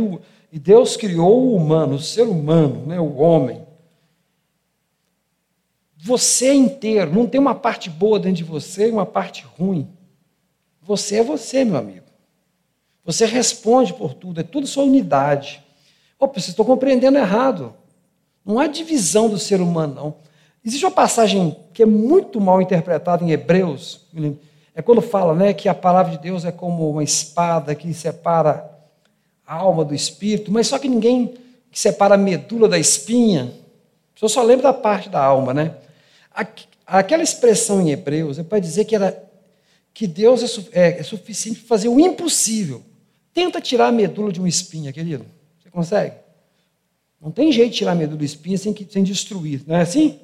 [0.53, 3.65] e Deus criou o humano, o ser humano, né, o homem.
[5.97, 9.89] Você é inteiro, não tem uma parte boa dentro de você e uma parte ruim.
[10.83, 12.00] Você é você, meu amigo.
[13.13, 15.61] Você responde por tudo, é tudo sua unidade.
[16.17, 17.75] Opa, vocês estão compreendendo errado.
[18.47, 20.15] Não há divisão do ser humano, não.
[20.65, 24.07] Existe uma passagem que é muito mal interpretada em Hebreus,
[24.73, 28.71] é quando fala né, que a palavra de Deus é como uma espada que separa
[29.45, 31.35] a alma do espírito, mas só que ninguém
[31.73, 33.53] separa a medula da espinha.
[34.15, 35.75] Pessoa só lembra da parte da alma, né?
[36.87, 39.21] Aquela expressão em Hebreus é para dizer que, era,
[39.93, 42.85] que Deus é, é, é suficiente para fazer o impossível.
[43.33, 45.25] Tenta tirar a medula de uma espinha, querido.
[45.59, 46.17] Você consegue?
[47.21, 50.19] Não tem jeito de tirar a medula da espinha sem, sem destruir, não é assim?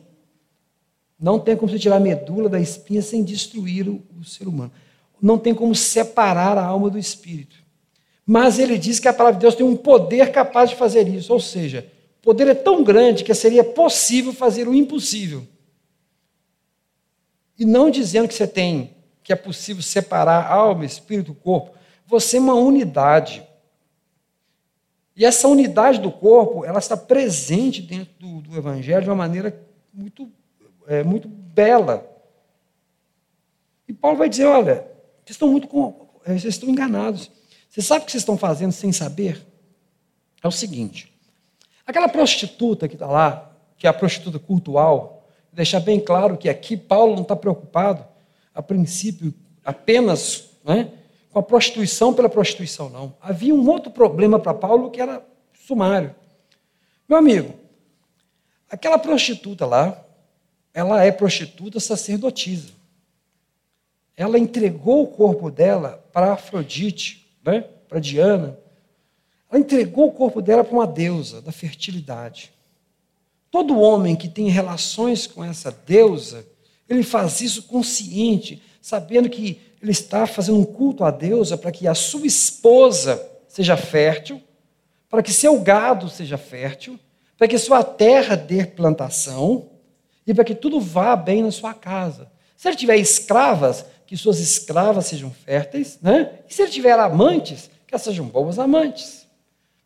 [1.19, 4.73] Não tem como você tirar a medula da espinha sem destruir o, o ser humano.
[5.21, 7.57] Não tem como separar a alma do espírito.
[8.25, 11.33] Mas ele diz que a palavra de Deus tem um poder capaz de fazer isso.
[11.33, 15.47] Ou seja, o poder é tão grande que seria possível fazer o impossível.
[17.59, 21.76] E não dizendo que você tem, que é possível separar alma, espírito, corpo.
[22.07, 23.47] Você é uma unidade.
[25.14, 29.61] E essa unidade do corpo, ela está presente dentro do, do Evangelho de uma maneira
[29.92, 30.31] muito
[30.87, 32.09] é, muito bela.
[33.88, 34.87] E Paulo vai dizer: olha,
[35.25, 37.31] vocês estão muito com, vocês estão enganados.
[37.69, 39.45] Você sabe o que vocês estão fazendo sem saber?
[40.42, 41.12] É o seguinte:
[41.87, 46.77] aquela prostituta que está lá, que é a prostituta cultual, deixar bem claro que aqui
[46.77, 48.07] Paulo não está preocupado,
[48.55, 50.92] a princípio, apenas né,
[51.37, 53.14] com a prostituição pela prostituição, não.
[53.20, 55.22] Havia um outro problema para Paulo que era
[55.66, 56.14] sumário.
[57.07, 57.53] Meu amigo,
[58.70, 60.03] aquela prostituta lá,
[60.72, 62.72] ela é prostituta sacerdotisa.
[64.16, 67.66] Ela entregou o corpo dela para Afrodite, né?
[67.87, 68.59] para Diana.
[69.51, 72.51] Ela entregou o corpo dela para uma deusa da fertilidade.
[73.51, 76.46] Todo homem que tem relações com essa deusa,
[76.88, 81.87] ele faz isso consciente, sabendo que ele está fazendo um culto à deusa para que
[81.87, 84.43] a sua esposa seja fértil,
[85.09, 86.99] para que seu gado seja fértil,
[87.39, 89.71] para que sua terra dê plantação,
[90.27, 92.31] e para que tudo vá bem na sua casa.
[92.57, 96.41] Se ele tiver escravas, que suas escravas sejam férteis, né?
[96.49, 99.27] E se ele tiver amantes, que elas sejam boas amantes.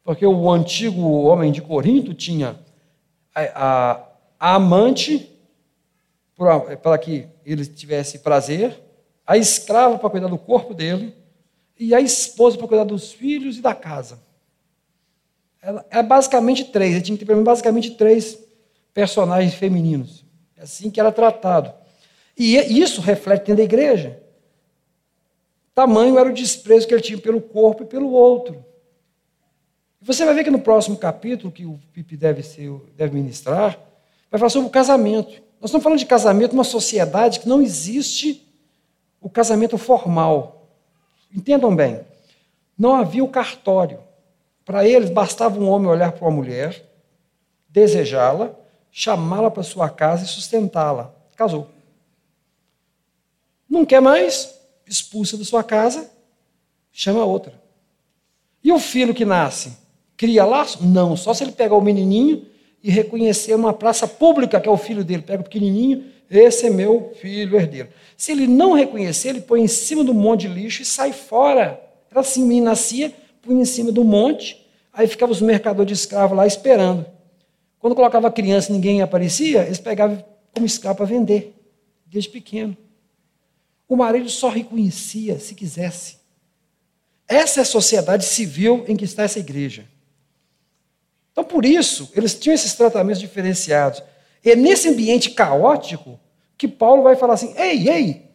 [0.02, 2.58] Porque o antigo homem de Corinto tinha
[3.34, 4.04] a, a,
[4.38, 5.30] a amante
[6.36, 8.80] para que ele tivesse prazer,
[9.30, 11.14] a escrava para cuidar do corpo dele
[11.78, 14.18] e a esposa para cuidar dos filhos e da casa.
[15.62, 18.36] Ela, é basicamente três, ele tinha que ter basicamente três
[18.92, 20.24] personagens femininos.
[20.56, 21.72] É assim que era tratado.
[22.36, 24.20] E isso reflete dentro da igreja.
[25.76, 28.64] Tamanho era o desprezo que ele tinha pelo corpo e pelo outro.
[30.02, 33.78] Você vai ver que no próximo capítulo, que o Pipe deve, ser, deve ministrar,
[34.28, 35.40] vai falar sobre o casamento.
[35.60, 38.49] Nós estamos falando de casamento numa sociedade que não existe
[39.20, 40.68] o casamento formal.
[41.34, 42.00] Entendam bem.
[42.78, 44.00] Não havia o cartório.
[44.64, 46.82] Para eles, bastava um homem olhar para uma mulher,
[47.68, 48.54] desejá-la,
[48.90, 51.14] chamá-la para sua casa e sustentá-la.
[51.36, 51.68] Casou.
[53.68, 54.58] Não quer mais?
[54.86, 56.10] Expulsa da sua casa,
[56.92, 57.60] chama outra.
[58.62, 59.76] E o filho que nasce?
[60.16, 60.84] Cria laço?
[60.84, 62.46] Não, só se ele pegar o menininho
[62.82, 65.22] e reconhecer uma praça pública que é o filho dele.
[65.22, 67.88] Pega o pequenininho, esse é meu filho herdeiro.
[68.16, 71.82] Se ele não reconhecer, ele põe em cima do monte de lixo e sai fora.
[72.08, 73.12] Era assim, menino nascia,
[73.42, 77.04] punha em cima do monte, aí ficava os mercadores de escravos lá esperando.
[77.80, 81.54] Quando colocava a criança e ninguém aparecia, eles pegavam como escravo para vender,
[82.06, 82.76] desde pequeno.
[83.88, 86.18] O marido só reconhecia se quisesse.
[87.26, 89.84] Essa é a sociedade civil em que está essa igreja.
[91.32, 94.02] Então, por isso, eles tinham esses tratamentos diferenciados.
[94.44, 96.18] E é nesse ambiente caótico
[96.56, 98.30] que Paulo vai falar assim: ei, ei,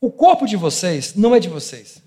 [0.00, 2.02] o corpo de vocês não é de vocês.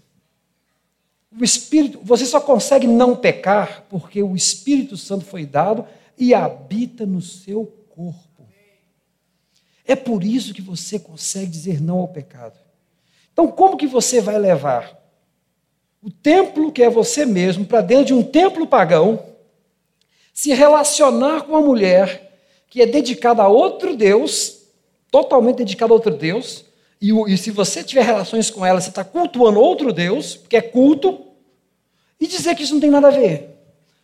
[1.39, 5.85] O Espírito, você só consegue não pecar porque o Espírito Santo foi dado
[6.17, 8.47] e habita no seu corpo.
[9.85, 12.57] É por isso que você consegue dizer não ao pecado.
[13.31, 14.99] Então, como que você vai levar
[16.01, 19.25] o templo que é você mesmo para dentro de um templo pagão,
[20.33, 22.28] se relacionar com uma mulher
[22.69, 24.59] que é dedicada a outro Deus,
[25.09, 26.65] totalmente dedicada a outro Deus,
[27.01, 30.61] e, e se você tiver relações com ela, você está cultuando outro Deus, porque é
[30.61, 31.25] culto,
[32.19, 33.49] e dizer que isso não tem nada a ver.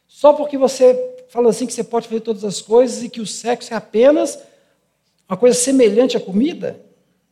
[0.08, 3.28] Só porque você fala assim que você pode fazer todas as coisas e que o
[3.28, 4.40] sexo é apenas
[5.28, 6.80] uma coisa semelhante à comida?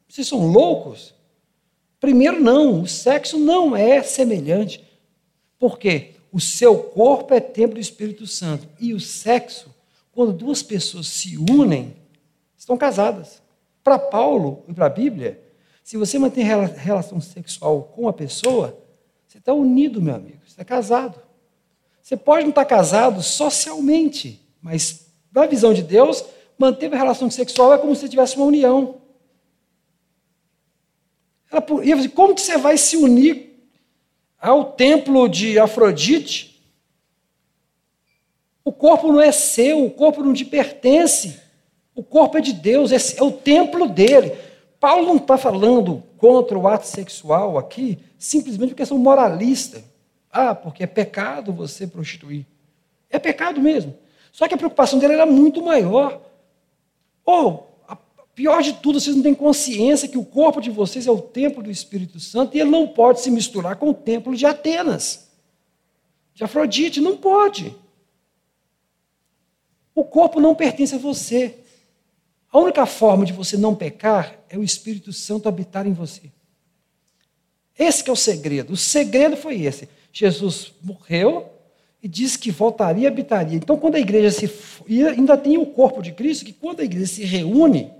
[0.08, 1.14] Vocês são loucos?
[2.00, 4.84] Primeiro, não, o sexo não é semelhante.
[5.58, 6.16] Por quê?
[6.32, 8.68] O seu corpo é templo do Espírito Santo.
[8.80, 9.73] E o sexo,
[10.14, 11.96] quando duas pessoas se unem,
[12.56, 13.42] estão casadas.
[13.84, 15.44] Para Paulo e para a Bíblia,
[15.84, 18.80] se você mantém relação sexual com a pessoa,
[19.28, 21.20] você está unido, meu amigo, você está casado.
[22.02, 26.24] Você pode não estar casado socialmente, mas na visão de Deus,
[26.58, 29.02] manter a relação sexual é como se tivesse uma união.
[31.52, 33.68] Ela, e como que você vai se unir
[34.40, 36.53] ao templo de Afrodite?
[38.66, 41.40] O corpo não é seu, o corpo não te pertence.
[41.96, 44.34] O corpo é de Deus, é, é o templo dele.
[44.80, 49.84] Paulo não está falando contra o ato sexual aqui simplesmente porque são moralista.
[50.32, 52.46] Ah, porque é pecado você prostituir.
[53.10, 53.96] É pecado mesmo.
[54.32, 56.22] Só que a preocupação dele era muito maior.
[57.26, 57.96] Ou, oh,
[58.34, 61.62] pior de tudo, vocês não têm consciência que o corpo de vocês é o templo
[61.62, 65.30] do Espírito Santo e ele não pode se misturar com o templo de Atenas,
[66.34, 67.02] de Afrodite.
[67.02, 67.76] Não pode.
[69.96, 71.60] O corpo não pertence a você.
[72.52, 76.32] A única forma de você não pecar é o Espírito Santo habitar em você.
[77.78, 78.74] Esse é o segredo.
[78.74, 79.90] O segredo foi esse.
[80.12, 81.50] Jesus morreu
[82.02, 83.58] e disse que voltaria e habitaria.
[83.58, 84.52] Então, quando a igreja se.
[84.88, 87.92] E ainda tem o corpo de Cristo, que quando a igreja se reúne,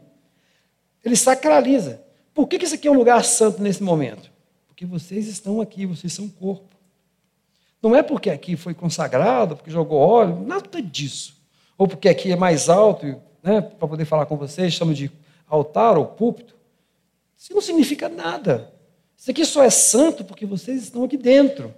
[1.04, 2.02] ele sacraliza.
[2.34, 4.32] Por que, que isso aqui é um lugar santo nesse momento?
[4.68, 6.76] Porque vocês estão aqui, vocês são corpo.
[7.82, 11.33] Não é porque aqui foi consagrado, porque jogou óleo, nada disso.
[11.78, 15.12] Ou porque aqui é mais alto né, para poder falar com vocês, chama de
[15.48, 16.56] altar ou púlpito.
[17.38, 18.72] Isso não significa nada.
[19.18, 21.74] Isso aqui só é santo porque vocês estão aqui dentro.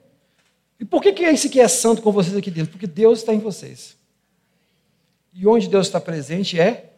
[0.79, 2.71] E por que, que esse aqui é santo com vocês aqui dentro?
[2.71, 3.97] Porque Deus está em vocês.
[5.33, 6.93] E onde Deus está presente é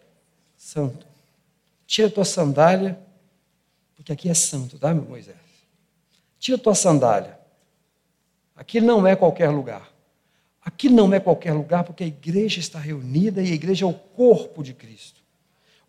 [0.56, 1.06] santo.
[1.86, 3.00] Tira tua sandália,
[3.96, 5.38] porque aqui é santo, tá, meu Moisés?
[6.40, 7.40] Tira tua sandália.
[8.56, 9.97] Aqui não é qualquer lugar.
[10.68, 13.94] Aqui não é qualquer lugar porque a igreja está reunida e a igreja é o
[13.94, 15.22] corpo de Cristo,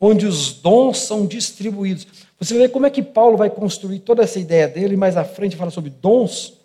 [0.00, 2.06] onde os dons são distribuídos.
[2.38, 5.56] Você ver como é que Paulo vai construir toda essa ideia dele, mais à frente
[5.56, 6.60] fala sobre dons,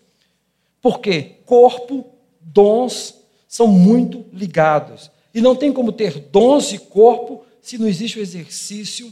[0.80, 2.06] porque corpo,
[2.40, 3.16] dons
[3.48, 5.10] são muito ligados.
[5.34, 9.12] E não tem como ter dons e corpo se não existe o exercício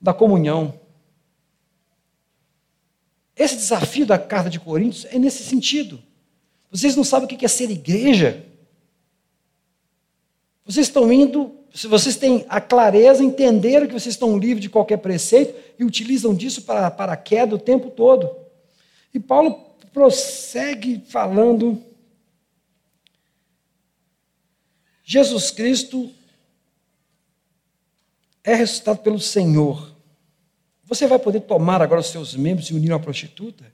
[0.00, 0.74] da comunhão.
[3.36, 6.02] Esse desafio da carta de Coríntios é nesse sentido.
[6.70, 8.44] Vocês não sabem o que é ser igreja?
[10.64, 14.96] Vocês estão indo, se vocês têm a clareza, entenderam que vocês estão livres de qualquer
[14.96, 18.28] preceito e utilizam disso para, para a queda o tempo todo.
[19.14, 19.52] E Paulo
[19.92, 21.80] prossegue falando.
[25.04, 26.10] Jesus Cristo
[28.42, 29.94] é ressuscitado pelo Senhor.
[30.82, 33.72] Você vai poder tomar agora os seus membros e unir uma prostituta?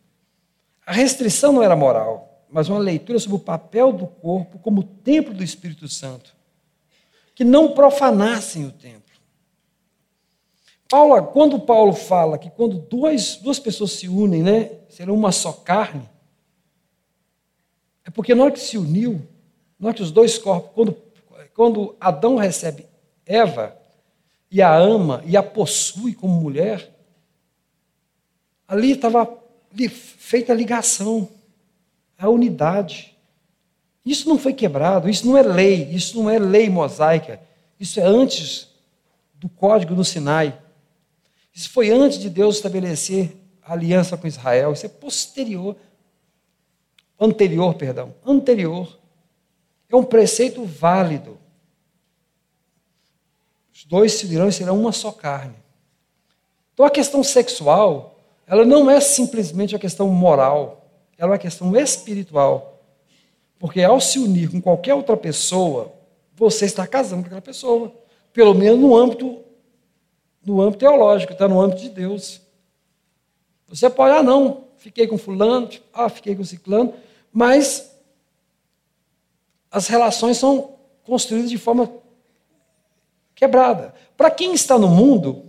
[0.85, 5.32] A restrição não era moral mas uma leitura sobre o papel do corpo como templo
[5.32, 6.36] do Espírito Santo,
[7.34, 9.00] que não profanassem o templo.
[10.86, 15.50] Paulo, quando Paulo fala que quando duas, duas pessoas se unem, né, serão uma só
[15.50, 16.06] carne,
[18.04, 19.26] é porque na hora que se uniu,
[19.80, 20.96] na hora que os dois corpos, quando,
[21.54, 22.86] quando Adão recebe
[23.24, 23.74] Eva
[24.50, 26.94] e a ama e a possui como mulher,
[28.68, 29.26] ali estava
[29.88, 31.26] feita a ligação
[32.26, 33.16] a unidade.
[34.04, 37.40] Isso não foi quebrado, isso não é lei, isso não é lei mosaica,
[37.78, 38.68] isso é antes
[39.35, 40.58] do código do Sinai.
[41.53, 45.76] Isso foi antes de Deus estabelecer a aliança com Israel, isso é posterior,
[47.18, 48.99] anterior, perdão, anterior.
[49.88, 51.38] É um preceito válido.
[53.72, 55.57] Os dois se dirão e serão uma só carne.
[56.72, 60.82] Então a questão sexual, ela não é simplesmente a questão moral
[61.23, 62.81] ela é uma questão espiritual.
[63.57, 65.93] Porque ao se unir com qualquer outra pessoa,
[66.35, 67.95] você está casando com aquela pessoa.
[68.33, 69.41] Pelo menos no âmbito,
[70.45, 72.41] no âmbito teológico, está no âmbito de Deus.
[73.68, 76.93] Você pode, ah, não, fiquei com fulano, ah, fiquei com ciclano,
[77.33, 77.97] mas
[79.70, 81.89] as relações são construídas de forma
[83.33, 83.95] quebrada.
[84.16, 85.45] Para quem está no mundo,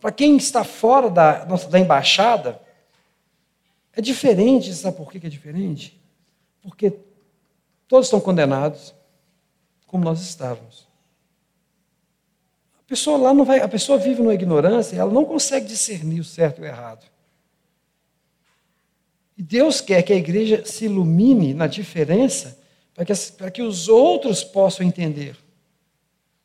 [0.00, 2.64] para quem está fora da, da embaixada,
[3.96, 5.98] É diferente, sabe por que é diferente?
[6.60, 6.92] Porque
[7.88, 8.94] todos estão condenados,
[9.86, 10.86] como nós estávamos.
[12.78, 16.24] A pessoa lá não vai, a pessoa vive numa ignorância, ela não consegue discernir o
[16.24, 17.06] certo e o errado.
[19.38, 22.58] E Deus quer que a igreja se ilumine na diferença
[22.94, 25.36] para que, para que os outros possam entender.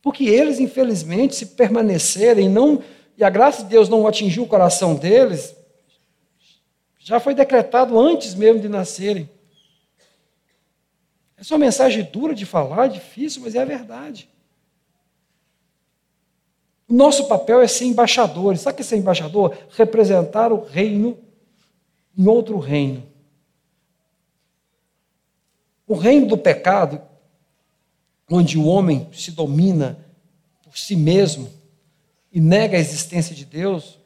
[0.01, 2.81] Porque eles, infelizmente, se permanecerem não,
[3.17, 5.53] e a graça de Deus não atingiu o coração deles,
[7.03, 9.29] já foi decretado antes mesmo de nascerem.
[11.35, 14.29] Essa é uma mensagem dura de falar, difícil, mas é a verdade.
[16.87, 18.61] O nosso papel é ser embaixadores.
[18.61, 19.57] Sabe o que é ser embaixador?
[19.71, 21.17] Representar o reino
[22.15, 23.03] em outro reino.
[25.87, 27.01] O reino do pecado,
[28.29, 30.05] onde o homem se domina
[30.63, 31.51] por si mesmo
[32.31, 34.00] e nega a existência de Deus,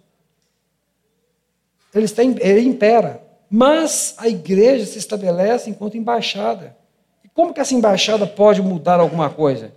[1.96, 3.24] ele, está, ele impera.
[3.50, 6.76] Mas a igreja se estabelece enquanto embaixada.
[7.24, 9.74] E como que essa embaixada pode mudar alguma coisa?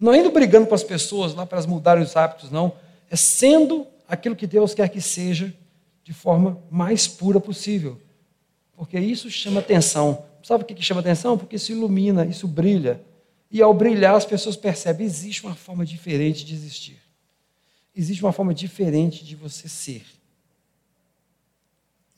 [0.00, 2.72] Não indo brigando com as pessoas lá para elas mudarem os hábitos, não.
[3.10, 5.52] É sendo aquilo que Deus quer que seja
[6.02, 8.00] de forma mais pura possível.
[8.74, 10.24] Porque isso chama atenção.
[10.42, 11.36] Sabe o que chama atenção?
[11.36, 13.02] Porque isso ilumina, isso brilha.
[13.50, 16.98] E ao brilhar, as pessoas percebem existe uma forma diferente de existir.
[17.94, 20.04] Existe uma forma diferente de você ser.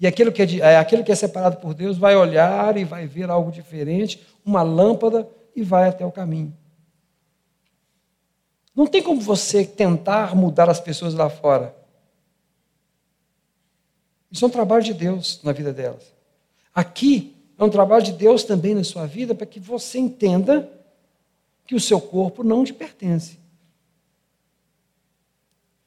[0.00, 3.06] E aquilo que é, é, aquilo que é separado por Deus vai olhar e vai
[3.06, 6.56] ver algo diferente, uma lâmpada, e vai até o caminho.
[8.74, 11.76] Não tem como você tentar mudar as pessoas lá fora.
[14.30, 16.14] Isso é um trabalho de Deus na vida delas.
[16.74, 20.70] Aqui é um trabalho de Deus também na sua vida para que você entenda
[21.66, 23.38] que o seu corpo não te pertence.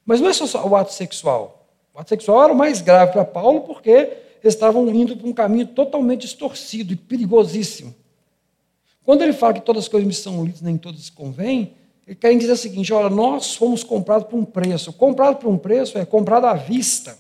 [0.06, 1.63] Mas não é só o ato sexual.
[1.94, 5.34] O ato sexual era o mais grave para Paulo porque eles estavam indo para um
[5.34, 7.94] caminho totalmente distorcido e perigosíssimo.
[9.04, 11.76] Quando ele fala que todas as coisas me são lícitas, nem todas convêm,
[12.08, 14.92] ele quer dizer o seguinte: olha, nós fomos comprados por um preço.
[14.92, 17.18] Comprado por um preço é comprado à vista.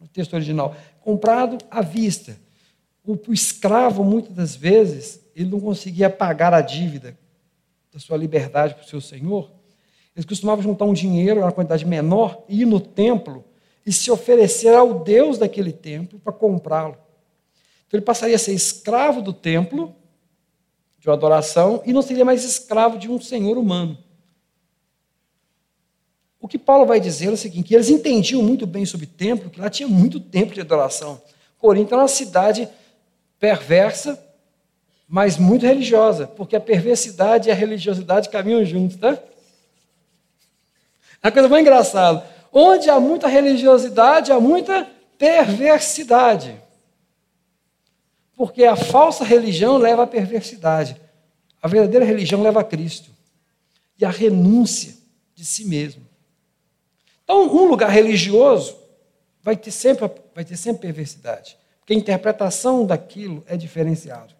[0.00, 0.74] No texto original.
[1.00, 2.36] Comprado à vista.
[3.04, 7.16] O, o escravo, muitas das vezes, ele não conseguia pagar a dívida
[7.92, 9.50] da sua liberdade para o seu senhor.
[10.14, 13.44] Eles costumavam juntar um dinheiro, uma quantidade menor, ir no templo
[13.86, 16.98] e se oferecer ao Deus daquele templo para comprá-lo.
[17.86, 19.94] Então ele passaria a ser escravo do templo
[20.98, 23.96] de uma adoração e não seria mais escravo de um senhor humano.
[26.40, 29.60] O que Paulo vai dizer é o seguinte: eles entendiam muito bem sobre templo, que
[29.60, 31.22] lá tinha muito templo de adoração.
[31.56, 32.68] Corinto é uma cidade
[33.38, 34.20] perversa,
[35.08, 39.16] mas muito religiosa, porque a perversidade e a religiosidade caminham juntos, tá?
[41.22, 42.35] É uma coisa mais engraçada.
[42.58, 46.58] Onde há muita religiosidade, há muita perversidade.
[48.34, 50.98] Porque a falsa religião leva à perversidade.
[51.60, 53.10] A verdadeira religião leva a Cristo.
[54.00, 54.94] E a renúncia
[55.34, 56.06] de si mesmo.
[57.24, 58.74] Então, um lugar religioso
[59.42, 61.58] vai ter sempre, vai ter sempre perversidade.
[61.80, 64.34] Porque a interpretação daquilo é diferenciada.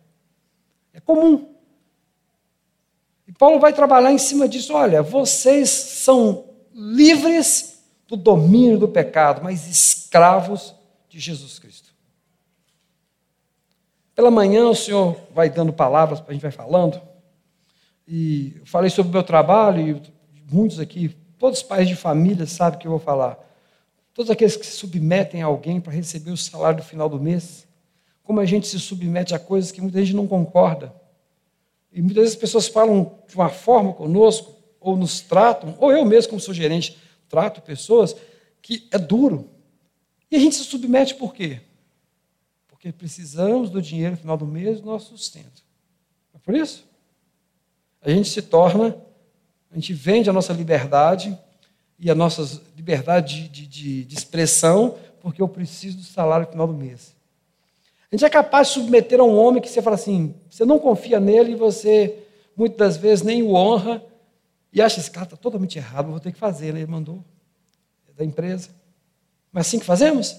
[0.94, 1.54] É comum.
[3.28, 4.72] E Paulo vai trabalhar em cima disso.
[4.72, 7.75] Olha, vocês são livres
[8.06, 10.74] do domínio do pecado, mas escravos
[11.08, 11.94] de Jesus Cristo.
[14.14, 17.00] Pela manhã o Senhor vai dando palavras, a gente vai falando.
[18.08, 20.00] E eu falei sobre o meu trabalho,
[20.34, 23.38] e muitos aqui, todos os pais de família sabem o que eu vou falar.
[24.14, 27.66] Todos aqueles que se submetem a alguém para receber o salário no final do mês.
[28.22, 30.94] Como a gente se submete a coisas que muita gente não concorda.
[31.92, 36.04] E muitas vezes as pessoas falam de uma forma conosco, ou nos tratam, ou eu
[36.04, 36.96] mesmo, como sou gerente,
[37.28, 38.16] trato pessoas
[38.60, 39.50] que é duro.
[40.30, 41.60] E a gente se submete por quê?
[42.86, 45.64] porque precisamos do dinheiro no final do mês do nosso sustento.
[46.32, 46.84] É por isso?
[48.00, 48.96] A gente se torna,
[49.72, 51.36] a gente vende a nossa liberdade
[51.98, 56.66] e a nossa liberdade de, de, de expressão, porque eu preciso do salário no final
[56.68, 57.16] do mês.
[58.12, 60.78] A gente é capaz de submeter a um homem que você fala assim, você não
[60.78, 62.16] confia nele e você,
[62.56, 64.00] muitas das vezes, nem o honra
[64.76, 67.24] e acha, esse cara está totalmente errado, vou ter que fazer, ele mandou,
[68.10, 68.68] é da empresa.
[69.50, 70.36] Mas assim que fazemos?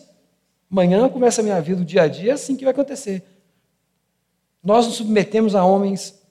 [0.70, 3.24] Amanhã começa a minha vida, o dia a dia, é assim que vai acontecer.
[4.62, 6.22] Nós nos submetemos a homens,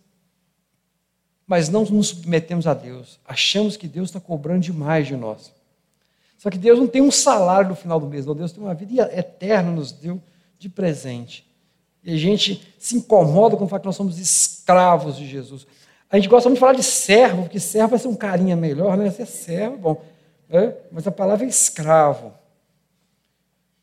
[1.48, 3.18] mas não nos submetemos a Deus.
[3.24, 5.52] Achamos que Deus está cobrando demais de nós.
[6.38, 8.36] Só que Deus não tem um salário no final do mês, não.
[8.36, 10.22] Deus tem uma vida eterna, nos deu
[10.60, 11.44] de presente.
[12.04, 15.66] E a gente se incomoda com o fato que nós somos escravos de Jesus.
[16.08, 18.96] A gente gosta muito de falar de servo, porque servo vai ser um carinha melhor,
[18.96, 19.10] né?
[19.10, 20.04] Ser servo, bom.
[20.48, 20.74] Né?
[20.90, 22.32] Mas a palavra é escravo.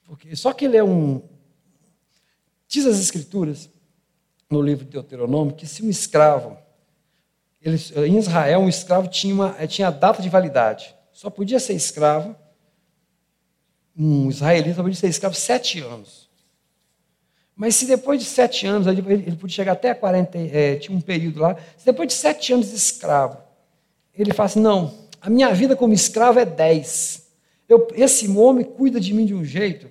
[0.06, 1.22] Porque, só que ele é um,
[2.74, 3.70] Diz as Escrituras,
[4.50, 6.58] no livro de Deuteronômio, que se um escravo,
[7.62, 10.96] ele, em Israel, um escravo tinha, uma, tinha a data de validade.
[11.12, 12.36] Só podia ser escravo,
[13.96, 16.28] um israelita podia ser escravo sete anos.
[17.56, 21.02] Mas se depois de sete anos, ele, ele podia chegar até 40, é, tinha um
[21.02, 23.38] período lá, se depois de sete anos de escravo,
[24.16, 27.28] ele fala assim, não, a minha vida como escravo é dez.
[27.70, 29.88] Eu, esse homem cuida de mim de um jeito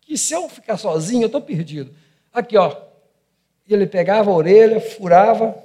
[0.00, 1.90] que se eu ficar sozinho, eu estou perdido.
[2.32, 2.76] Aqui, ó.
[3.68, 5.56] Ele pegava a orelha, furava,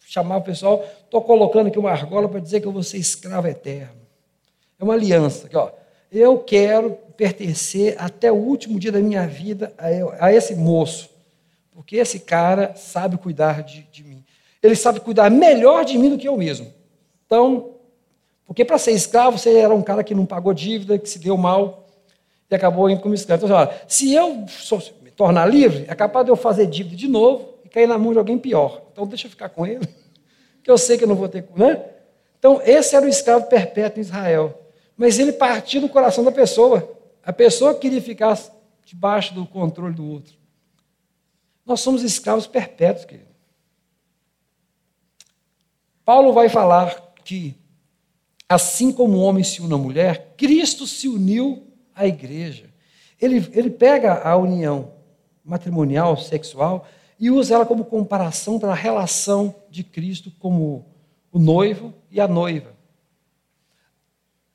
[0.00, 3.46] chamava o pessoal, estou colocando aqui uma argola para dizer que eu vou ser escravo
[3.46, 4.00] eterno.
[4.78, 5.46] É uma aliança.
[5.46, 5.70] Aqui, ó.
[6.10, 11.10] Eu quero pertencer até o último dia da minha vida a, a esse moço,
[11.72, 14.24] porque esse cara sabe cuidar de, de mim.
[14.62, 16.72] Ele sabe cuidar melhor de mim do que eu mesmo.
[17.26, 17.74] Então,
[18.46, 21.36] porque para ser escravo, você era um cara que não pagou dívida, que se deu
[21.36, 21.86] mal,
[22.50, 23.44] e acabou indo como escravo.
[23.44, 24.46] Então, olha, se eu
[25.02, 28.12] me tornar livre, é capaz de eu fazer dívida de novo e cair na mão
[28.12, 28.82] de alguém pior.
[28.90, 29.86] Então deixa eu ficar com ele,
[30.64, 31.44] que eu sei que eu não vou ter.
[31.54, 31.84] Né?
[32.38, 34.58] Então, esse era o escravo perpétuo em Israel.
[34.98, 36.98] Mas ele partia do coração da pessoa.
[37.22, 38.36] A pessoa queria ficar
[38.84, 40.36] debaixo do controle do outro.
[41.64, 43.28] Nós somos escravos perpétuos, querido.
[46.04, 47.54] Paulo vai falar que,
[48.48, 52.70] assim como o homem se une à mulher, Cristo se uniu a igreja.
[53.20, 54.94] Ele, ele pega a união
[55.44, 56.86] matrimonial, sexual,
[57.20, 60.86] e usa ela como comparação para a relação de Cristo como
[61.30, 62.77] o noivo e a noiva.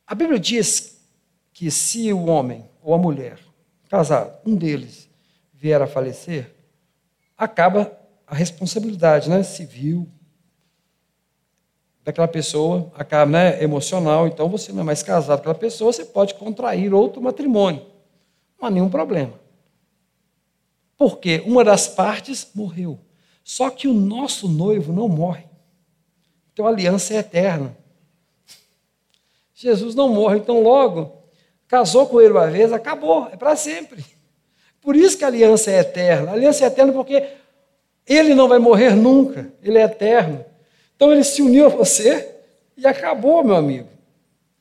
[0.06, 1.00] A Bíblia diz
[1.52, 3.38] que se o homem ou a mulher
[3.88, 5.08] casado, um deles,
[5.52, 6.52] vier a falecer,
[7.38, 7.96] acaba
[8.26, 10.08] a responsabilidade né, civil
[12.02, 16.04] daquela pessoa, acaba né, emocional, então você não é mais casado com aquela pessoa, você
[16.04, 17.86] pode contrair outro matrimônio.
[18.60, 19.32] Não há nenhum problema.
[20.98, 22.98] Porque uma das partes morreu.
[23.42, 25.44] Só que o nosso noivo não morre.
[26.52, 27.76] Então a aliança é eterna.
[29.54, 31.12] Jesus não morre, então logo,
[31.68, 34.04] casou com ele uma vez, acabou, é para sempre.
[34.80, 36.32] Por isso que a aliança é eterna.
[36.32, 37.26] A aliança é eterna porque
[38.06, 40.44] ele não vai morrer nunca, ele é eterno.
[40.94, 42.36] Então ele se uniu a você
[42.76, 43.88] e acabou, meu amigo.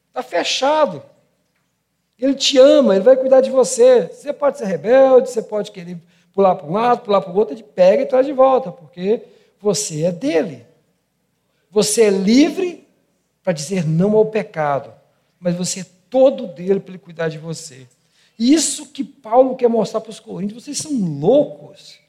[0.10, 1.04] Está fechado.
[2.18, 4.04] Ele te ama, ele vai cuidar de você.
[4.04, 5.98] Você pode ser rebelde, você pode querer
[6.32, 9.22] pular para um lado, pular para o outro, ele pega e traz de volta, porque
[9.60, 10.66] você é dele.
[11.70, 12.88] Você é livre
[13.44, 14.94] para dizer não ao pecado,
[15.39, 17.88] mas você é todo dele para ele cuidar de você.
[18.39, 22.00] Isso que Paulo quer mostrar para os coríntios, vocês são loucos.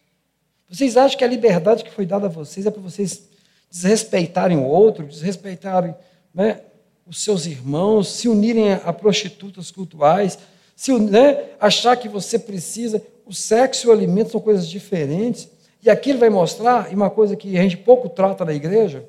[0.68, 3.24] Vocês acham que a liberdade que foi dada a vocês é para vocês
[3.70, 5.94] desrespeitarem o outro, desrespeitarem
[6.32, 6.60] né,
[7.06, 10.38] os seus irmãos, se unirem a prostitutas cultuais,
[10.74, 13.02] se, né, achar que você precisa.
[13.26, 15.48] O sexo e o alimento são coisas diferentes.
[15.82, 19.04] E aqui ele vai mostrar, e uma coisa que a gente pouco trata na igreja,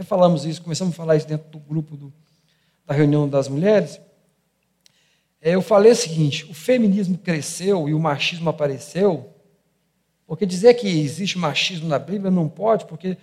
[0.00, 2.10] até falamos isso, começamos a falar isso dentro do grupo do,
[2.86, 4.00] da reunião das mulheres.
[5.42, 9.30] É, eu falei o seguinte: o feminismo cresceu e o machismo apareceu,
[10.26, 13.18] porque dizer que existe machismo na Bíblia não pode, porque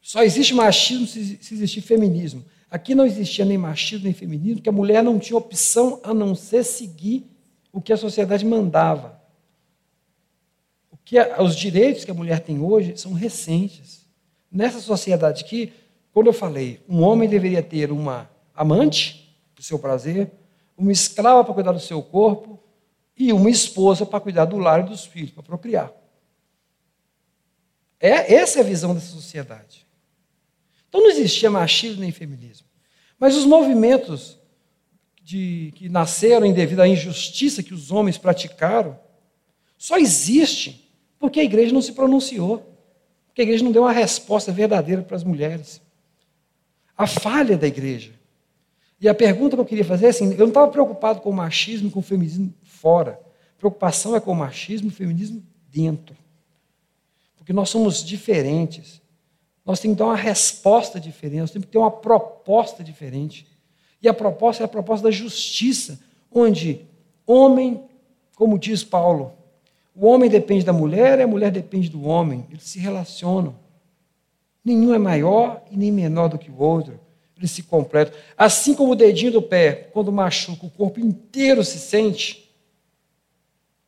[0.00, 2.42] só existe machismo se, se existir feminismo.
[2.70, 6.34] Aqui não existia nem machismo nem feminismo, porque a mulher não tinha opção a não
[6.34, 7.26] ser seguir
[7.70, 9.20] o que a sociedade mandava.
[10.90, 14.03] O que a, os direitos que a mulher tem hoje são recentes.
[14.54, 15.72] Nessa sociedade aqui,
[16.12, 20.30] quando eu falei, um homem deveria ter uma amante para o seu prazer,
[20.78, 22.62] uma escrava para cuidar do seu corpo
[23.18, 25.92] e uma esposa para cuidar do lar e dos filhos, para procriar.
[27.98, 29.84] É, essa é a visão dessa sociedade.
[30.88, 32.68] Então não existia machismo nem feminismo.
[33.18, 34.38] Mas os movimentos
[35.20, 38.96] de, que nasceram devido à injustiça que os homens praticaram
[39.76, 42.73] só existe porque a igreja não se pronunciou.
[43.34, 45.82] Porque a igreja não deu uma resposta verdadeira para as mulheres.
[46.96, 48.12] A falha da igreja.
[49.00, 51.32] E a pergunta que eu queria fazer é assim: eu não estava preocupado com o
[51.32, 53.20] machismo, com o feminismo fora.
[53.56, 56.16] A preocupação é com o machismo e o feminismo dentro.
[57.36, 59.02] Porque nós somos diferentes.
[59.66, 63.48] Nós temos que dar uma resposta diferente, nós temos que ter uma proposta diferente.
[64.00, 65.98] E a proposta é a proposta da justiça,
[66.30, 66.86] onde
[67.26, 67.82] homem,
[68.36, 69.32] como diz Paulo,
[69.94, 73.54] o homem depende da mulher e a mulher depende do homem, eles se relacionam.
[74.64, 76.98] Nenhum é maior e nem menor do que o outro,
[77.36, 78.14] eles se completam.
[78.36, 82.50] Assim como o dedinho do pé, quando machuca, o corpo inteiro se sente.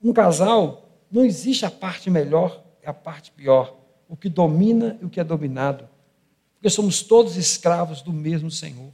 [0.03, 3.77] Um casal, não existe a parte melhor, é a parte pior
[4.09, 5.89] o que domina e o que é dominado.
[6.55, 8.91] Porque somos todos escravos do mesmo Senhor.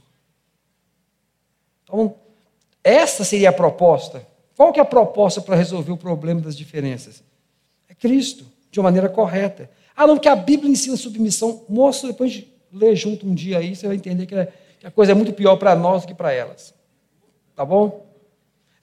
[1.83, 2.15] Então,
[2.83, 4.25] essa seria a proposta.
[4.55, 7.23] Qual que é a proposta para resolver o problema das diferenças?
[7.89, 9.69] É Cristo de uma maneira correta.
[9.95, 11.63] Ah, não, que a Bíblia ensina submissão.
[11.69, 14.91] Mostra depois de ler junto um dia aí, você vai entender que, é, que a
[14.91, 16.73] coisa é muito pior para nós do que para elas.
[17.55, 18.05] Tá bom?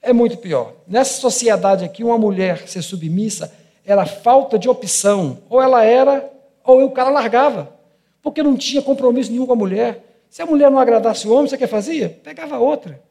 [0.01, 0.73] É muito pior.
[0.87, 3.53] Nessa sociedade aqui, uma mulher ser submissa
[3.85, 5.39] era falta de opção.
[5.49, 6.31] Ou ela era,
[6.63, 7.75] ou o cara largava.
[8.21, 10.23] Porque não tinha compromisso nenhum com a mulher.
[10.29, 12.09] Se a mulher não agradasse o homem, você que fazia?
[12.23, 13.01] Pegava outra.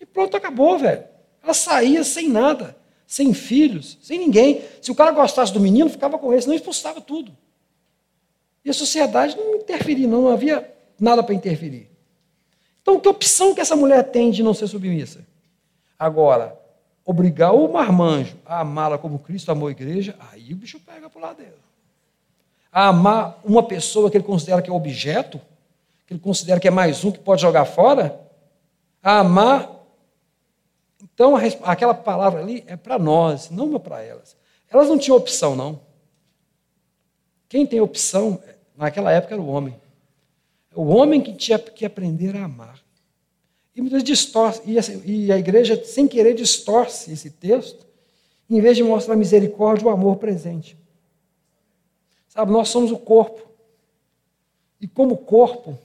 [0.00, 1.04] E pronto, acabou, velho.
[1.42, 2.76] Ela saía sem nada,
[3.06, 4.62] sem filhos, sem ninguém.
[4.80, 7.36] Se o cara gostasse do menino, ficava com ele, senão expulsava tudo.
[8.64, 11.90] E a sociedade não interferia, não, não havia nada para interferir.
[12.80, 15.24] Então, que opção que essa mulher tem de não ser submissa?
[15.98, 16.58] Agora,
[17.04, 21.18] obrigar o marmanjo a amá-la como Cristo amou a igreja, aí o bicho pega para
[21.18, 21.58] o lado dela.
[22.72, 25.40] A amar uma pessoa que ele considera que é objeto,
[26.06, 28.18] que ele considera que é mais um que pode jogar fora,
[29.02, 29.81] a amar.
[31.14, 34.36] Então, aquela palavra ali é para nós, não para elas.
[34.70, 35.80] Elas não tinham opção, não.
[37.48, 38.42] Quem tem opção,
[38.76, 39.78] naquela época, era o homem.
[40.74, 42.82] O homem que tinha que aprender a amar.
[43.74, 44.62] E muitas distorce,
[45.04, 47.86] e a igreja, sem querer, distorce esse texto,
[48.48, 50.76] em vez de mostrar a misericórdia, o amor presente.
[52.28, 53.46] Sabe, nós somos o corpo.
[54.80, 55.78] E como corpo,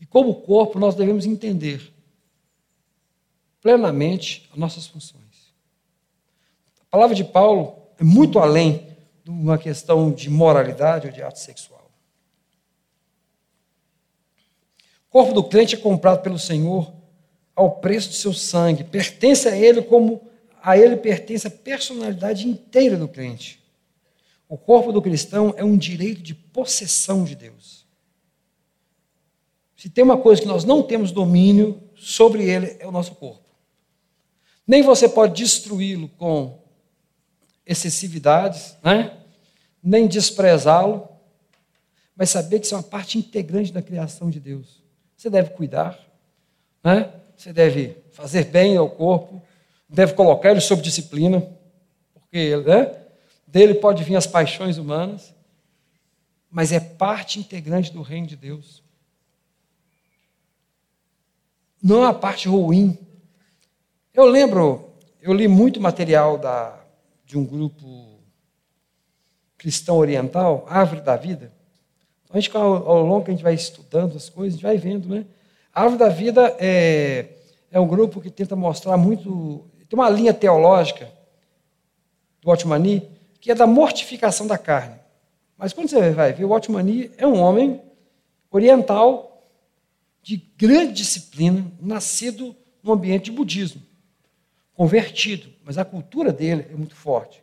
[0.00, 1.92] e como corpo, nós devemos entender
[3.66, 5.52] plenamente as nossas funções.
[6.82, 8.86] A palavra de Paulo é muito além
[9.24, 11.90] de uma questão de moralidade ou de ato sexual.
[15.10, 16.92] corpo do crente é comprado pelo Senhor
[17.56, 18.84] ao preço do seu sangue.
[18.84, 20.20] Pertence a ele como
[20.62, 23.60] a ele pertence a personalidade inteira do crente.
[24.48, 27.84] O corpo do cristão é um direito de possessão de Deus.
[29.76, 33.45] Se tem uma coisa que nós não temos domínio sobre ele, é o nosso corpo.
[34.66, 36.58] Nem você pode destruí-lo com
[37.64, 39.16] excessividades, né?
[39.82, 41.08] nem desprezá-lo,
[42.16, 44.82] mas saber que isso é uma parte integrante da criação de Deus.
[45.16, 45.98] Você deve cuidar,
[46.82, 47.12] né?
[47.36, 49.42] você deve fazer bem ao corpo,
[49.88, 51.46] deve colocar ele sob disciplina,
[52.14, 52.94] porque né?
[53.46, 55.34] dele pode vir as paixões humanas,
[56.50, 58.82] mas é parte integrante do reino de Deus.
[61.82, 62.98] Não é a parte ruim.
[64.16, 66.74] Eu lembro, eu li muito material da,
[67.26, 68.18] de um grupo
[69.58, 71.52] cristão oriental, Árvore da Vida,
[72.30, 74.78] a gente, ao, ao longo que a gente vai estudando as coisas, a gente vai
[74.78, 75.26] vendo, né?
[75.70, 77.26] Árvore da Vida é,
[77.70, 79.66] é um grupo que tenta mostrar muito.
[79.86, 81.12] Tem uma linha teológica
[82.40, 83.06] do Otmani,
[83.38, 84.96] que é da mortificação da carne.
[85.58, 87.82] Mas quando você vai ver, o Otmani é um homem
[88.50, 89.42] oriental,
[90.22, 93.82] de grande disciplina, nascido num ambiente de budismo,
[94.76, 97.42] convertido, mas a cultura dele é muito forte.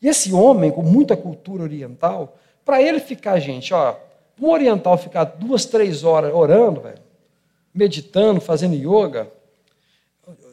[0.00, 3.96] E esse homem, com muita cultura oriental, para ele ficar, gente, ó,
[4.40, 6.98] um oriental ficar duas, três horas orando, velho,
[7.72, 9.30] meditando, fazendo yoga.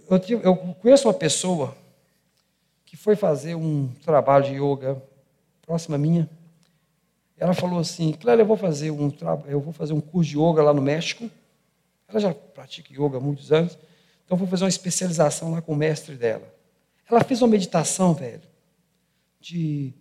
[0.09, 1.75] Eu, eu, eu conheço uma pessoa
[2.85, 5.01] que foi fazer um trabalho de yoga
[5.65, 6.29] próxima minha.
[7.37, 9.11] Ela falou assim, Clélia, eu vou fazer um
[9.47, 11.29] eu vou fazer um curso de yoga lá no México.
[12.07, 13.77] Ela já pratica yoga há muitos anos,
[14.31, 16.55] então vou fazer uma especialização lá com o mestre dela.
[17.09, 18.41] Ela fez uma meditação, velho,
[19.41, 19.93] de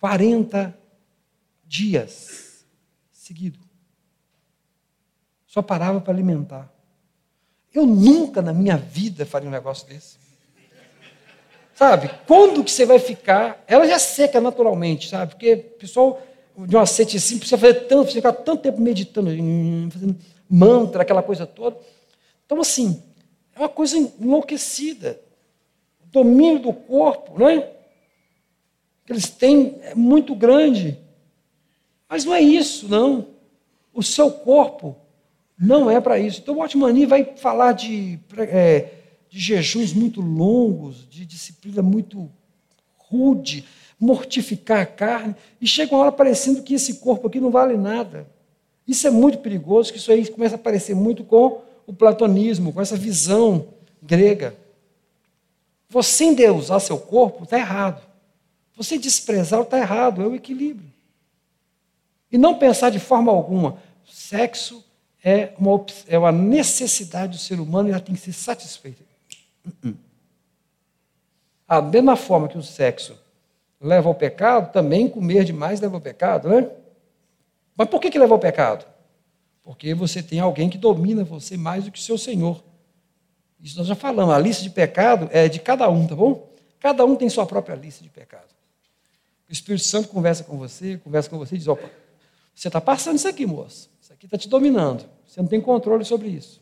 [0.00, 0.74] 40
[1.66, 2.64] dias
[3.12, 3.58] seguido.
[5.46, 6.72] Só parava para alimentar.
[7.70, 10.16] Eu nunca na minha vida faria um negócio desse.
[11.74, 12.08] Sabe?
[12.26, 13.62] Quando que você vai ficar?
[13.66, 15.32] Ela já seca naturalmente, sabe?
[15.32, 16.22] Porque o pessoal
[16.56, 19.28] de uma sete assim precisa fazer tanto, precisa ficar tanto tempo meditando,
[19.90, 20.16] fazendo
[20.48, 21.76] mantra, aquela coisa toda.
[22.46, 23.02] Então, assim,
[23.54, 25.20] é uma coisa enlouquecida.
[26.04, 27.60] O domínio do corpo, não é?
[29.06, 30.98] Que eles têm é muito grande.
[32.08, 33.28] Mas não é isso, não.
[33.92, 34.96] O seu corpo
[35.58, 36.40] não é para isso.
[36.40, 38.90] Então, o Otmani vai falar de, é,
[39.28, 42.30] de jejuns muito longos, de disciplina muito
[42.96, 43.64] rude,
[43.98, 48.26] mortificar a carne, e chega uma hora parecendo que esse corpo aqui não vale nada.
[48.86, 52.80] Isso é muito perigoso, que isso aí começa a parecer muito com o platonismo, com
[52.80, 53.68] essa visão
[54.02, 54.54] grega.
[55.88, 58.02] Você endeusar seu corpo está errado.
[58.76, 60.92] Você desprezar está errado, é o equilíbrio.
[62.30, 64.84] E não pensar de forma alguma, sexo
[65.22, 69.02] é uma, é uma necessidade do ser humano e ela tem que ser satisfeita.
[69.64, 69.94] Uh-uh.
[71.66, 73.16] A mesma forma que o sexo
[73.80, 76.68] leva ao pecado, também comer demais leva ao pecado, né?
[77.76, 78.84] Mas por que, que leva ao pecado?
[79.64, 82.62] Porque você tem alguém que domina você mais do que o seu Senhor.
[83.60, 84.34] Isso nós já falamos.
[84.34, 86.52] A lista de pecado é de cada um, tá bom?
[86.78, 88.54] Cada um tem sua própria lista de pecados.
[89.48, 91.90] O Espírito Santo conversa com você, conversa com você e diz: opa,
[92.54, 93.90] você está passando isso aqui, moço.
[94.00, 95.06] Isso aqui está te dominando.
[95.26, 96.60] Você não tem controle sobre isso.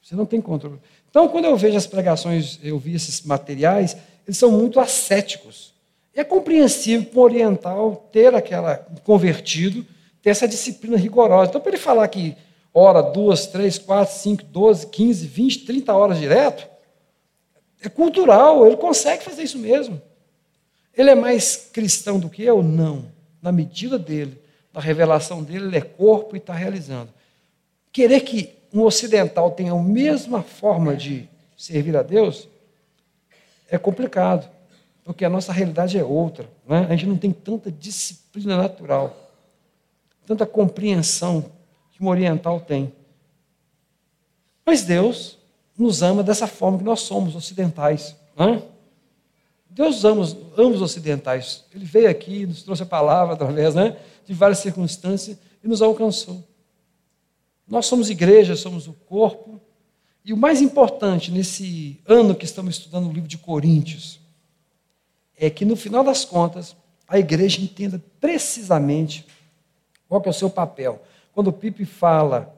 [0.00, 0.78] Você não tem controle.
[1.10, 5.74] Então, quando eu vejo as pregações, eu vi esses materiais, eles são muito ascéticos.
[6.14, 9.84] É compreensível para um oriental ter aquela convertido,
[10.24, 11.50] ter essa disciplina rigorosa.
[11.50, 12.34] Então, para ele falar que
[12.72, 16.66] hora, duas, três, quatro, cinco, doze, quinze, vinte, trinta horas direto,
[17.82, 20.00] é cultural, ele consegue fazer isso mesmo.
[20.96, 22.62] Ele é mais cristão do que eu?
[22.62, 23.04] Não.
[23.42, 24.40] Na medida dele,
[24.72, 27.10] da revelação dele, ele é corpo e está realizando.
[27.92, 32.48] Querer que um ocidental tenha a mesma forma de servir a Deus
[33.68, 34.48] é complicado,
[35.04, 36.48] porque a nossa realidade é outra.
[36.66, 36.86] Né?
[36.88, 39.23] A gente não tem tanta disciplina natural,
[40.26, 41.50] tanta compreensão
[41.92, 42.92] que um oriental tem.
[44.64, 45.38] Mas Deus
[45.76, 48.16] nos ama dessa forma que nós somos ocidentais.
[48.36, 48.62] Né?
[49.68, 50.24] Deus ama,
[50.56, 51.64] ama os ocidentais.
[51.74, 56.42] Ele veio aqui, nos trouxe a palavra através né, de várias circunstâncias e nos alcançou.
[57.66, 59.60] Nós somos igreja, somos o corpo.
[60.24, 64.20] E o mais importante nesse ano que estamos estudando o livro de Coríntios
[65.36, 69.26] é que, no final das contas, a igreja entenda precisamente
[70.20, 71.02] qual é o seu papel.
[71.32, 72.54] Quando o Pipe fala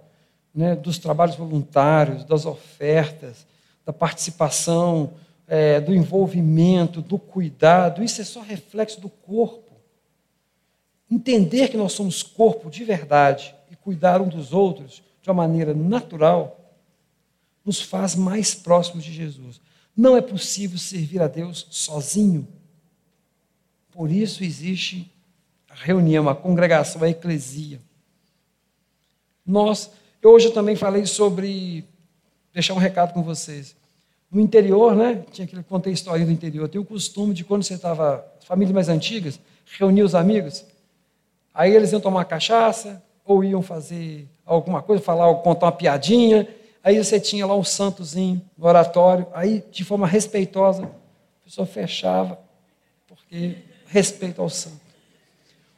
[0.55, 3.47] né, dos trabalhos voluntários, das ofertas,
[3.85, 5.15] da participação
[5.47, 9.73] é, do envolvimento, do cuidado, isso é só reflexo do corpo.
[11.11, 15.73] Entender que nós somos corpo de verdade e cuidar um dos outros de uma maneira
[15.73, 16.61] natural
[17.65, 19.61] nos faz mais próximos de Jesus.
[19.97, 22.47] Não é possível servir a Deus sozinho.
[23.91, 25.11] Por isso existe
[25.83, 27.81] reunião, a congregação, a eclesia.
[29.45, 31.85] Nós, eu hoje também falei sobre
[32.53, 33.77] deixar um recado com vocês.
[34.31, 35.25] No interior, né?
[35.31, 36.69] Tinha que contei a história do interior.
[36.69, 39.39] Tem o costume de quando você estava, famílias mais antigas,
[39.79, 40.65] reunir os amigos.
[41.55, 46.49] Aí eles iam tomar cachaça ou iam fazer alguma coisa, falar, contar uma piadinha.
[46.83, 49.27] Aí você tinha lá um santozinho no oratório.
[49.33, 52.39] Aí, de forma respeitosa, a pessoa fechava,
[53.07, 53.57] porque
[53.87, 54.86] respeito ao santo.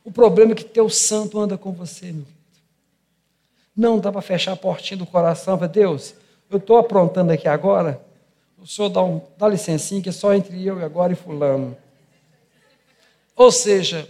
[0.09, 2.39] O problema é que teu santo anda com você, meu querido.
[3.77, 6.15] Não dá para fechar a portinha do coração para Deus.
[6.49, 8.01] Eu estou aprontando aqui agora,
[8.57, 11.77] o senhor dá, um, dá licencinha que é só entre eu e agora e fulano.
[13.37, 14.09] Ou seja,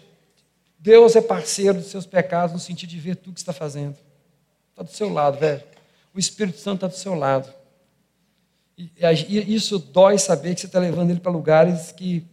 [0.79, 3.97] Deus é parceiro dos seus pecados no sentido de ver tudo que está fazendo.
[4.71, 5.65] Está do seu lado, velho.
[6.15, 7.53] O Espírito Santo está do seu lado.
[8.79, 8.89] E,
[9.29, 12.25] e isso dói saber que você está levando ele para lugares que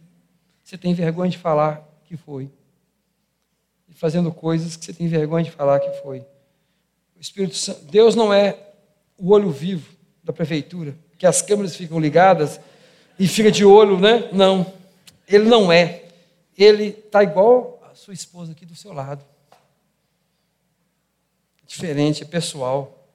[0.62, 2.48] você tem vergonha de falar que foi.
[3.96, 6.20] Fazendo coisas que você tem vergonha de falar que foi.
[7.16, 8.58] O Espírito Santo, Deus não é
[9.18, 9.90] o olho vivo
[10.22, 12.60] da prefeitura que as câmeras ficam ligadas
[13.18, 14.28] e fica de olho, né?
[14.32, 14.70] Não,
[15.26, 16.04] ele não é.
[16.56, 19.24] Ele está igual a sua esposa aqui do seu lado.
[21.66, 23.08] Diferente, é pessoal.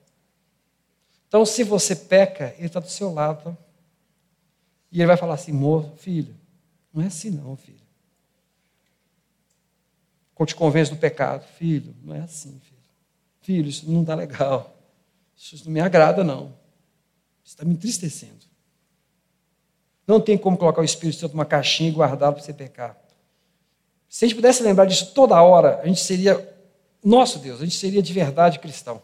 [1.27, 3.43] Então, se você peca, ele está do seu lado.
[3.43, 3.57] Tá?
[4.91, 5.53] E ele vai falar assim,
[5.97, 6.35] filho,
[6.93, 7.80] não é assim não, filho.
[10.41, 12.81] Quando te convence do pecado, filho, não é assim, filho.
[13.41, 14.75] Filho, isso não está legal.
[15.37, 16.51] Isso não me agrada, não
[17.43, 18.43] está me entristecendo.
[20.07, 22.99] Não tem como colocar o Espírito Santo numa caixinha e guardá-lo para você pecar.
[24.09, 26.57] Se a gente pudesse lembrar disso toda hora, a gente seria,
[27.03, 28.99] nosso Deus, a gente seria de verdade cristão.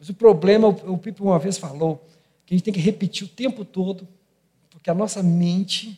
[0.00, 2.04] Mas o problema, o Pipo uma vez falou,
[2.44, 4.08] que a gente tem que repetir o tempo todo,
[4.68, 5.96] porque a nossa mente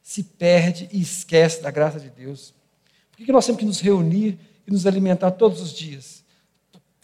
[0.00, 2.54] se perde e esquece da graça de Deus.
[3.22, 6.24] Por que nós temos que nos reunir e nos alimentar todos os dias?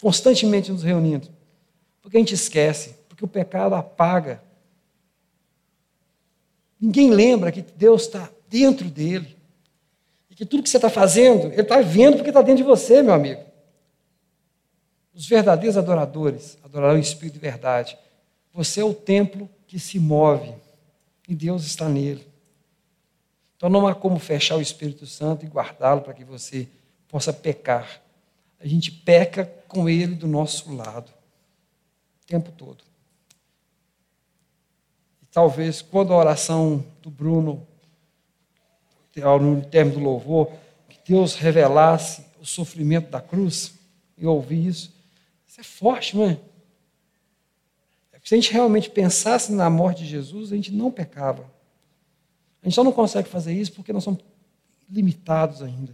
[0.00, 1.28] Constantemente nos reunindo.
[2.02, 4.42] Porque a gente esquece porque o pecado apaga.
[6.80, 9.36] Ninguém lembra que Deus está dentro dele.
[10.28, 13.00] E que tudo que você está fazendo, Ele está vendo porque está dentro de você,
[13.00, 13.44] meu amigo.
[15.14, 17.96] Os verdadeiros adoradores adorarão o Espírito de verdade.
[18.52, 20.52] Você é o templo que se move
[21.28, 22.26] e Deus está nele.
[23.58, 26.66] Então não há como fechar o Espírito Santo e guardá-lo para que você
[27.06, 28.00] possa pecar.
[28.58, 31.12] A gente peca com ele do nosso lado
[32.22, 32.88] o tempo todo
[35.38, 37.64] talvez quando a oração do Bruno,
[39.14, 40.50] no término do louvor,
[40.88, 43.74] que Deus revelasse o sofrimento da cruz,
[44.16, 44.92] e ouvir isso,
[45.46, 46.38] isso é forte, não é?
[48.24, 51.48] Se a gente realmente pensasse na morte de Jesus, a gente não pecava.
[52.62, 54.20] A gente só não consegue fazer isso porque nós somos
[54.90, 55.92] limitados ainda.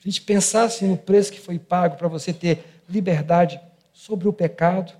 [0.00, 3.60] Se a gente pensasse no preço que foi pago para você ter liberdade
[3.92, 4.92] sobre o pecado,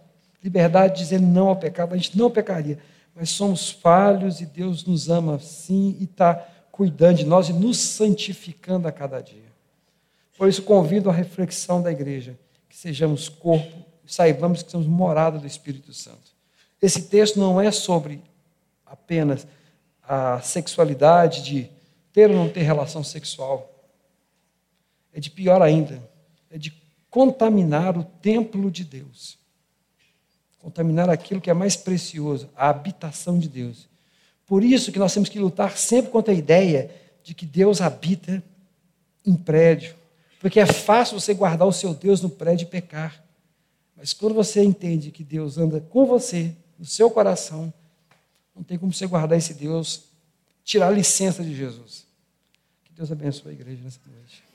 [0.42, 2.78] liberdade de dizer não ao pecado, a gente não pecaria.
[3.14, 6.34] mas somos falhos e Deus nos ama sim e está
[6.70, 9.50] cuidando de nós e nos santificando a cada dia.
[10.38, 15.46] Por isso, convido a reflexão da igreja, que sejamos corpo, saibamos que somos morada do
[15.46, 16.30] Espírito Santo.
[16.80, 18.22] Esse texto não é sobre
[18.86, 19.46] apenas
[20.12, 21.70] a sexualidade de
[22.12, 23.72] ter ou não ter relação sexual.
[25.14, 26.02] É de pior ainda,
[26.50, 26.72] é de
[27.08, 29.38] contaminar o templo de Deus.
[30.58, 33.88] Contaminar aquilo que é mais precioso, a habitação de Deus.
[34.48, 36.90] Por isso que nós temos que lutar sempre contra a ideia
[37.22, 38.42] de que Deus habita
[39.24, 39.94] em prédio.
[40.40, 43.22] Porque é fácil você guardar o seu Deus no prédio e pecar.
[43.96, 47.72] Mas quando você entende que Deus anda com você, no seu coração,
[48.54, 50.04] não tem como você guardar esse Deus,
[50.64, 52.06] tirar a licença de Jesus.
[52.84, 54.49] Que Deus abençoe a igreja nessa noite.